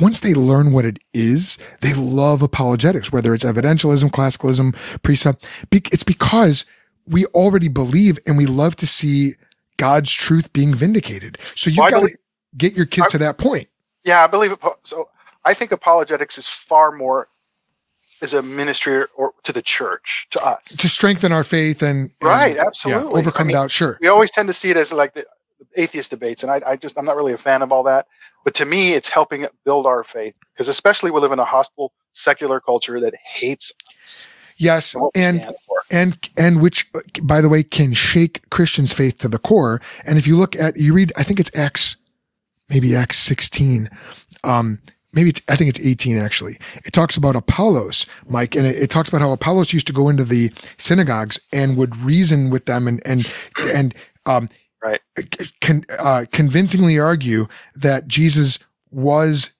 [0.00, 5.42] once they learn what it is, they love apologetics, whether it's evidentialism, classicalism, presup.
[5.70, 6.64] It's because
[7.06, 9.34] we already believe and we love to see
[9.76, 11.38] God's truth being vindicated.
[11.56, 12.16] So you've Well, got to
[12.56, 13.68] get your kids I- to that point.
[14.04, 15.08] yeah i believe it so
[15.44, 17.28] i think apologetics is far more
[18.20, 22.28] as a ministry or, to the church to us to strengthen our faith and, and,
[22.28, 23.20] Right, yeah, absolutely.
[23.20, 23.70] overcome I mean, doubt.
[23.70, 23.96] Sure.
[24.02, 25.24] we always tend to see it as like the
[25.76, 28.06] atheist debates and I, I just i'm not really a fan of all that
[28.44, 31.92] but to me it's helping build our faith because especially we live in a hostile
[32.12, 33.72] secular culture that hates
[34.02, 34.28] us
[34.58, 34.94] Yes.
[35.14, 35.40] and
[35.92, 36.90] And and which
[37.22, 40.76] by the way can shake christians faith to the core and if you look at
[40.78, 41.96] you read i think it's acts
[42.70, 43.90] maybe acts 16
[44.42, 44.78] um
[45.12, 48.90] maybe it's i think it's 18 actually it talks about apollos mike and it, it
[48.90, 52.88] talks about how apollos used to go into the synagogues and would reason with them
[52.88, 53.30] and and
[53.74, 53.94] and
[54.26, 54.48] um
[54.84, 55.00] Right.
[55.60, 58.58] con, uh, convincingly argue that jesus
[58.90, 59.50] was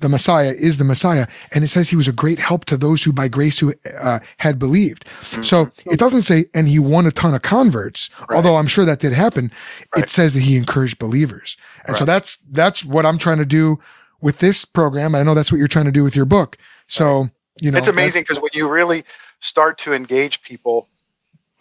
[0.00, 3.02] the Messiah is the Messiah, and it says he was a great help to those
[3.04, 5.04] who by grace who uh, had believed.
[5.42, 8.24] So it doesn't say, and he won a ton of converts, Mm-hmm.
[8.24, 8.36] Right.
[8.36, 9.52] although I'm sure that did happen.
[9.94, 10.04] Right.
[10.04, 13.78] It says that he encouraged believers, and so that's that's what I'm trying to do
[14.20, 15.14] with this program.
[15.14, 16.56] I know that's what you're trying to do with your book.
[16.86, 17.30] So
[17.60, 19.04] you know, it's amazing because when you really
[19.40, 20.88] start to engage people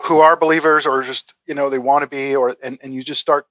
[0.02, 3.04] who are believers or just you know they want to be or and, and you
[3.04, 3.48] just start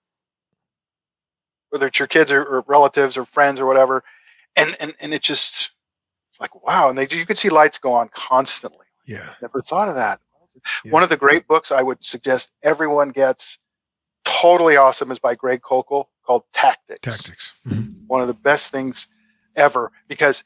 [1.71, 4.03] whether it's your kids or, or relatives or friends or whatever
[4.59, 5.71] and and and it just
[6.31, 8.87] it's like wow, and they you could see lights go on constantly.
[9.07, 9.31] Yeah.
[9.41, 10.21] Never thought of that.
[10.85, 10.93] Yeah.
[10.93, 13.59] One of the great books I would suggest everyone gets,
[14.25, 17.01] totally awesome, is by Greg Koukl called Tactics.
[17.01, 17.53] Tactics.
[17.67, 18.07] Mhm.
[18.07, 19.07] One of the best things
[19.57, 20.45] ever because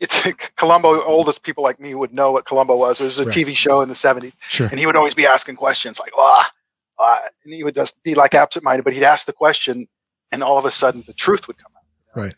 [0.00, 0.20] it's
[0.56, 1.00] Columbo.
[1.04, 3.00] Oldest people like me would know what Columbo was.
[3.00, 3.34] It was a Right.
[3.34, 4.66] TV show in the '70s, Sure.
[4.68, 6.50] and he would always be asking questions like, "Ah,"
[6.98, 9.86] ah," and he would just be like absent-minded, but he'd ask the question,
[10.32, 12.20] and all of a sudden the truth would come out.
[12.20, 12.34] Right.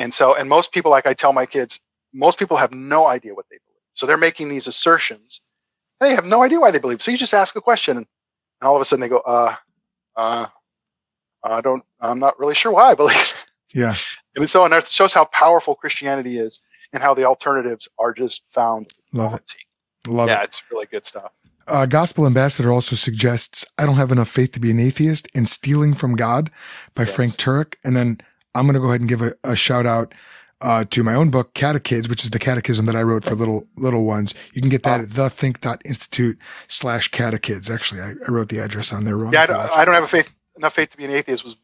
[0.00, 1.78] And so, and most people, like I tell my kids,
[2.12, 3.82] most people have no idea what they believe.
[3.94, 5.42] So they're making these assertions.
[6.00, 7.02] They have no idea why they believe.
[7.02, 8.06] So you just ask a question, and
[8.62, 9.54] all of a sudden they go, "Uh,
[10.16, 10.46] uh,
[11.44, 11.84] I don't.
[12.00, 13.32] I'm not really sure why I believe."
[13.72, 13.94] Yeah.
[14.36, 16.60] And so, and that shows how powerful Christianity is,
[16.92, 18.94] and how the alternatives are just found.
[19.12, 19.54] Love it.
[20.06, 20.44] Love yeah, it.
[20.44, 21.32] it's really good stuff.
[21.66, 25.48] Uh, Gospel Ambassador also suggests I don't have enough faith to be an atheist and
[25.48, 26.50] stealing from God
[26.94, 27.14] by Yes.
[27.14, 27.74] Frank Turek.
[27.84, 28.20] And then
[28.54, 30.12] I'm going to go ahead and give a, a shout out
[30.60, 33.66] uh, to my own book, Catechids, which is the catechism that I wrote for little
[33.76, 34.34] little ones.
[34.52, 35.04] You can get that Oh.
[35.04, 36.38] at thethink.institute
[36.68, 37.70] slash catechids.
[37.70, 39.32] Actually, I, I wrote the address on there wrong.
[39.32, 39.58] Yeah, I don't.
[39.78, 41.44] I don't have a faith enough faith to be an atheist.
[41.44, 41.56] Was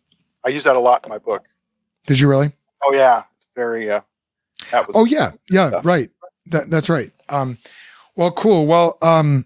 [0.44, 1.44] I use that a lot in my book?
[2.06, 2.52] Did you really?
[2.84, 3.90] Oh yeah, it's very.
[3.90, 4.00] Uh,
[4.70, 4.96] that was.
[4.96, 5.84] Oh yeah, yeah, stuff.
[5.84, 6.10] right.
[6.46, 7.12] That that's right.
[7.28, 7.58] Um,
[8.14, 8.66] well, cool.
[8.66, 9.44] Well, um,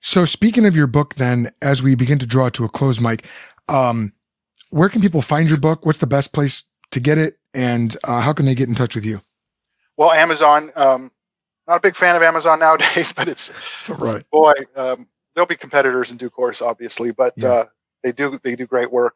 [0.00, 3.26] so speaking of your book, then as we begin to draw to a close, Mike,
[3.68, 4.12] um,
[4.70, 5.86] where can people find your book?
[5.86, 8.94] What's the best place to get it, and uh, how can they get in touch
[8.94, 9.20] with you?
[9.96, 10.70] Well, Amazon.
[10.76, 11.10] Um,
[11.66, 13.52] not a big fan of Amazon nowadays, but it's
[13.88, 14.22] Right.
[14.30, 14.52] boy.
[14.76, 17.48] Um, there'll be competitors in due course, obviously, but Yeah.
[17.48, 17.64] uh,
[18.02, 19.14] they do they do great work.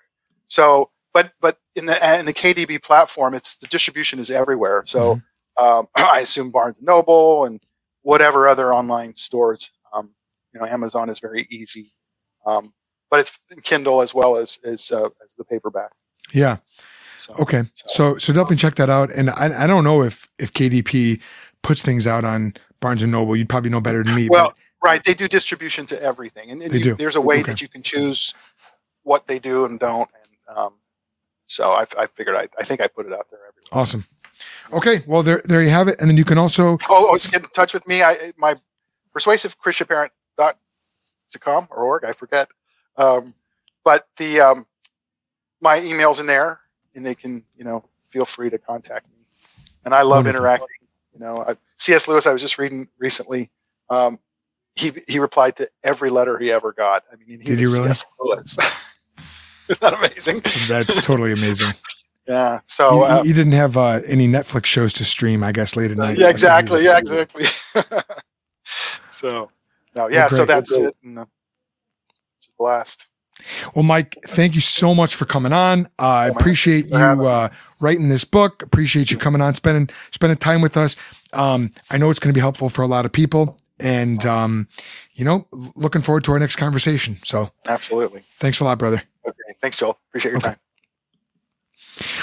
[0.49, 4.85] So, but but in the in the KDP platform, it's the distribution is everywhere.
[4.87, 5.17] So
[5.59, 5.65] Mm-hmm.
[5.65, 7.61] um, I assume Barnes and Noble and
[8.03, 9.71] whatever other online stores.
[9.93, 10.11] Um,
[10.53, 11.93] you know, Amazon is very easy,
[12.47, 12.75] um,
[13.11, 15.93] but it's Kindle as well as as, uh, as the paperback.
[16.33, 16.59] Yeah.
[17.17, 17.63] So, Okay.
[17.87, 19.11] So so definitely check that out.
[19.13, 21.21] And I I don't know if if KDP
[21.63, 23.37] puts things out on Barnes and Noble.
[23.37, 24.29] You'd probably know better than me.
[24.29, 26.95] Well, right, they do distribution to everything, and, and They you, do.
[26.97, 27.53] there's a way Okay.
[27.53, 28.35] that you can choose
[29.05, 30.09] what they do and don't.
[30.49, 30.73] And um,
[31.47, 33.81] so I, I figured I, I think I put it out there everywhere.
[33.83, 34.05] awesome.
[34.73, 35.03] Okay.
[35.07, 36.01] Well, there there you have it.
[36.01, 38.03] And then you can also Oh, oh, get in touch with me.
[38.03, 38.57] I my
[39.13, 40.59] persuasive Christian parent dot
[41.31, 42.49] to com or org, I forget.
[42.97, 43.35] Um,
[43.85, 44.67] but the um,
[45.61, 46.61] my email's in there,
[46.95, 49.25] and they can you know feel free to contact me.
[49.85, 50.41] And I love Wonderful.
[50.41, 50.69] interacting.
[51.15, 52.09] You know, I, C.S.
[52.09, 52.27] Lewis.
[52.27, 53.51] I was just reading recently.
[53.91, 54.19] Um,
[54.75, 57.05] he he replied to every letter he ever got.
[57.13, 57.89] I mean, he Did you was really?
[57.89, 58.05] C.S.
[58.21, 58.59] Lewis.
[59.69, 60.41] Isn't that amazing?
[60.69, 61.73] that's totally amazing.
[62.29, 62.61] Yeah.
[62.67, 62.95] So.
[62.99, 65.97] you, Uh, you didn't have uh, any Netflix shows to stream, I guess, late at
[65.97, 66.17] night.
[66.19, 66.85] yeah, exactly.
[66.85, 67.45] Yeah, exactly.
[69.11, 69.51] so,
[69.97, 70.29] no, yeah.
[70.29, 70.49] so great.
[70.49, 70.97] that's it.
[71.03, 71.25] And, uh,
[72.39, 73.09] it's a blast.
[73.75, 75.87] Well, Mike, thank you so much for coming on.
[75.99, 77.31] Uh, I appreciate you for having me.
[77.31, 77.49] uh,
[77.81, 78.63] writing this book.
[78.63, 80.97] Appreciate you coming on, spending spending time with us.
[81.33, 84.69] Um, I know it's going to be helpful for a lot of people, and um,
[85.15, 87.19] you know, looking forward to our next conversation.
[87.25, 88.23] So, Absolutely.
[88.39, 89.03] thanks a lot, brother.
[89.27, 89.37] Okay.
[89.61, 89.99] Thanks, Joel.
[90.11, 90.49] Appreciate your Okay.
[90.49, 90.57] time.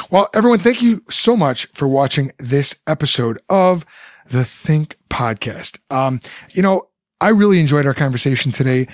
[0.10, 3.86] Well, everyone, thank you so much for watching this episode of
[4.30, 5.80] the Think Podcast.
[5.94, 6.20] Um,
[6.54, 6.88] you know,
[7.22, 8.88] I really enjoyed our conversation today.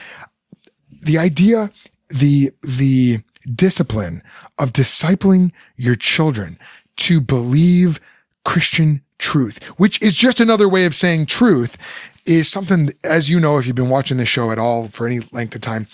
[1.01, 1.71] The idea,
[2.09, 3.19] the the
[3.53, 4.23] discipline
[4.57, 6.57] of discipling your children
[6.97, 7.99] to believe
[8.43, 11.77] Christian truth, which is just another way of saying truth,
[12.25, 15.19] is something, as you know, if you've been watching this show at all for any
[15.31, 15.87] length of time,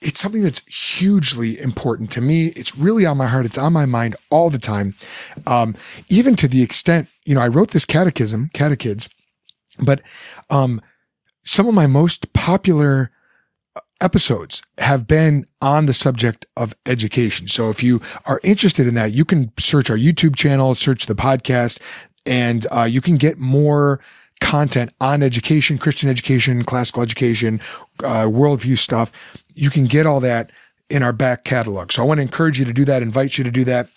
[0.00, 2.48] it's something that's hugely important to me.
[2.48, 3.46] It's really on my heart.
[3.46, 4.94] It's on my mind all the time.
[5.46, 5.74] Um,
[6.08, 9.08] even to the extent, you know, I wrote this catechism, catechids,
[9.78, 10.02] but
[10.50, 10.80] um,
[11.42, 13.10] some of my most popular
[14.00, 17.48] episodes have been on the subject of education.
[17.48, 21.14] So if you are interested in that, you can search our YouTube channel, search the
[21.14, 21.80] podcast,
[22.24, 24.00] and uh, you can get more
[24.40, 27.60] content on education, Christian education, classical education,
[28.00, 29.10] uh, worldview stuff.
[29.54, 30.52] You can get all that
[30.88, 31.92] in our back catalog.
[31.92, 33.88] So I want to encourage you to do that, invite you to do that.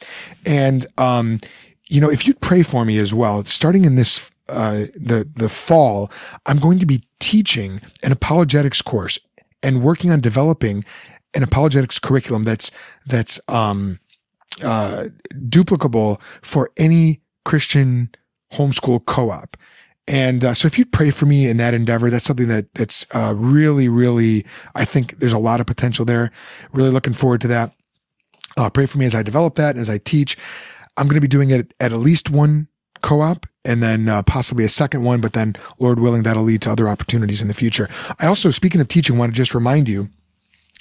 [0.45, 1.39] And, um,
[1.87, 5.49] you know, if you'd pray for me as well, starting in this, uh, the, the
[5.49, 6.11] fall,
[6.45, 9.19] I'm going to be teaching an apologetics course
[9.63, 10.83] and working on developing
[11.33, 12.71] an apologetics curriculum that's,
[13.05, 13.99] that's, um,
[14.61, 15.07] uh,
[15.47, 18.09] duplicable for any Christian
[18.53, 19.57] homeschool co-op.
[20.07, 23.05] And uh, so, if you'd pray for me in that endeavor, that's something that that's
[23.13, 24.45] uh, really, really,
[24.75, 26.31] I think there's a lot of potential there.
[26.73, 27.73] Really looking forward to that.
[28.57, 30.37] Uh, pray for me as I develop that, as I teach.
[30.97, 32.67] I'm going to be doing it at at least one
[33.01, 35.21] co-op, and then uh, possibly a second one.
[35.21, 37.89] But then, Lord willing, that'll lead to other opportunities in the future.
[38.19, 40.09] I also, speaking of teaching, want to just remind you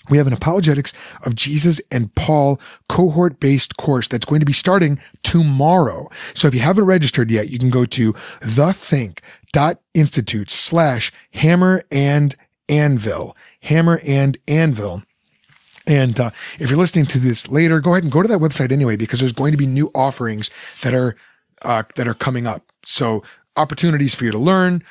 [0.08, 0.92] we have an apologetics
[1.24, 6.08] of Jesus and Paul cohort based course that's going to be starting tomorrow.
[6.34, 12.34] So if you haven't registered yet, you can go to thethink.institute slash hammer and
[12.68, 15.02] anvil, hammer and anvil.
[15.86, 18.72] And uh, if you're listening to this later, go ahead and go to that website
[18.72, 20.50] anyway, because there's going to be new offerings
[20.82, 21.16] that are
[21.62, 22.62] uh, that are coming up.
[22.82, 23.22] So
[23.56, 24.82] opportunities for you to learn.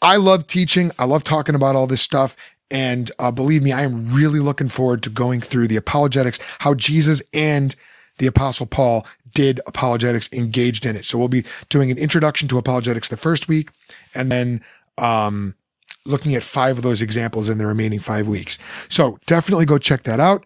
[0.00, 0.90] I love teaching.
[0.98, 2.36] I love talking about all this stuff.
[2.70, 6.74] And uh, believe me, I am really looking forward to going through the apologetics, how
[6.74, 7.74] Jesus and
[8.18, 11.04] the apostle Paul did apologetics, engaged in it.
[11.04, 13.70] So we'll be doing an introduction to apologetics the first week
[14.14, 14.62] and then,
[14.98, 15.54] um,
[16.04, 18.58] looking at five of those examples in the remaining five weeks.
[18.88, 20.44] So definitely go check that out.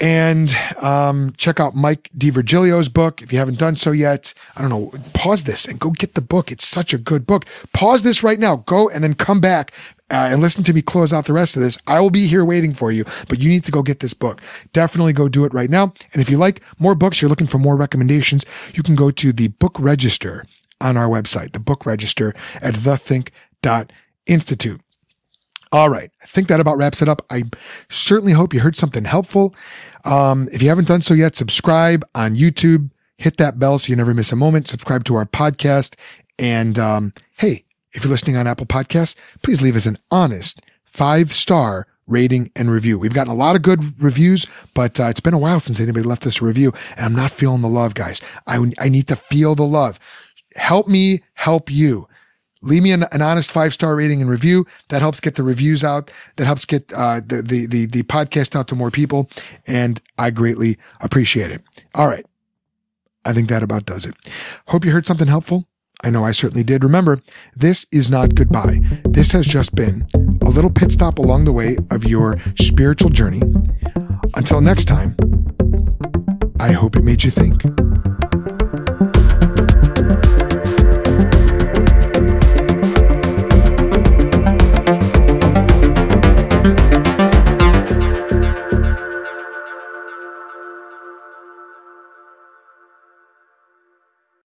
[0.00, 4.34] And um, check out Mike DiVirgilio's book if you haven't done so yet.
[4.56, 6.50] I don't know, pause this and go get the book.
[6.50, 7.46] It's such a good book.
[7.72, 8.56] Pause this right now.
[8.56, 9.72] Go and then come back
[10.10, 11.78] uh, and listen to me close out the rest of this.
[11.86, 14.40] I will be here waiting for you, but you need to go get this book.
[14.72, 15.94] Definitely go do it right now.
[16.12, 19.32] And if you like more books, you're looking for more recommendations, you can go to
[19.32, 20.44] the book register
[20.80, 24.80] on our website, the book register at thethink.institute.
[25.74, 26.08] All right.
[26.22, 27.26] I think that about wraps it up.
[27.30, 27.42] I
[27.90, 29.56] certainly hope you heard something helpful.
[30.04, 33.96] Um, if you haven't done so yet, subscribe on YouTube, hit that bell so you
[33.96, 35.96] never miss a moment, subscribe to our podcast.
[36.38, 41.32] And um, hey, if you're listening on Apple Podcasts, please leave us an honest five
[41.32, 42.96] star rating and review.
[42.96, 46.06] We've gotten a lot of good reviews, but uh, it's been a while since anybody
[46.06, 48.20] left us a review, and I'm not feeling the love, guys.
[48.46, 49.98] I, I need to feel the love.
[50.54, 52.06] Help me help you
[52.64, 54.66] leave me an, an honest five star rating and review.
[54.88, 56.10] That helps get the reviews out.
[56.36, 59.30] That helps get uh, the, the the the podcast out to more people,
[59.66, 61.62] and I greatly appreciate it.
[61.94, 62.26] All right,
[63.24, 64.14] I think that about does it.
[64.68, 65.68] Hope you heard something helpful.
[66.02, 66.84] I know I certainly did.
[66.84, 67.22] Remember,
[67.56, 68.80] this is not goodbye.
[69.04, 70.06] This has just been
[70.42, 73.40] a little pit stop along the way of your spiritual journey.
[74.34, 75.16] Until next time,
[76.60, 77.62] I hope it made you think.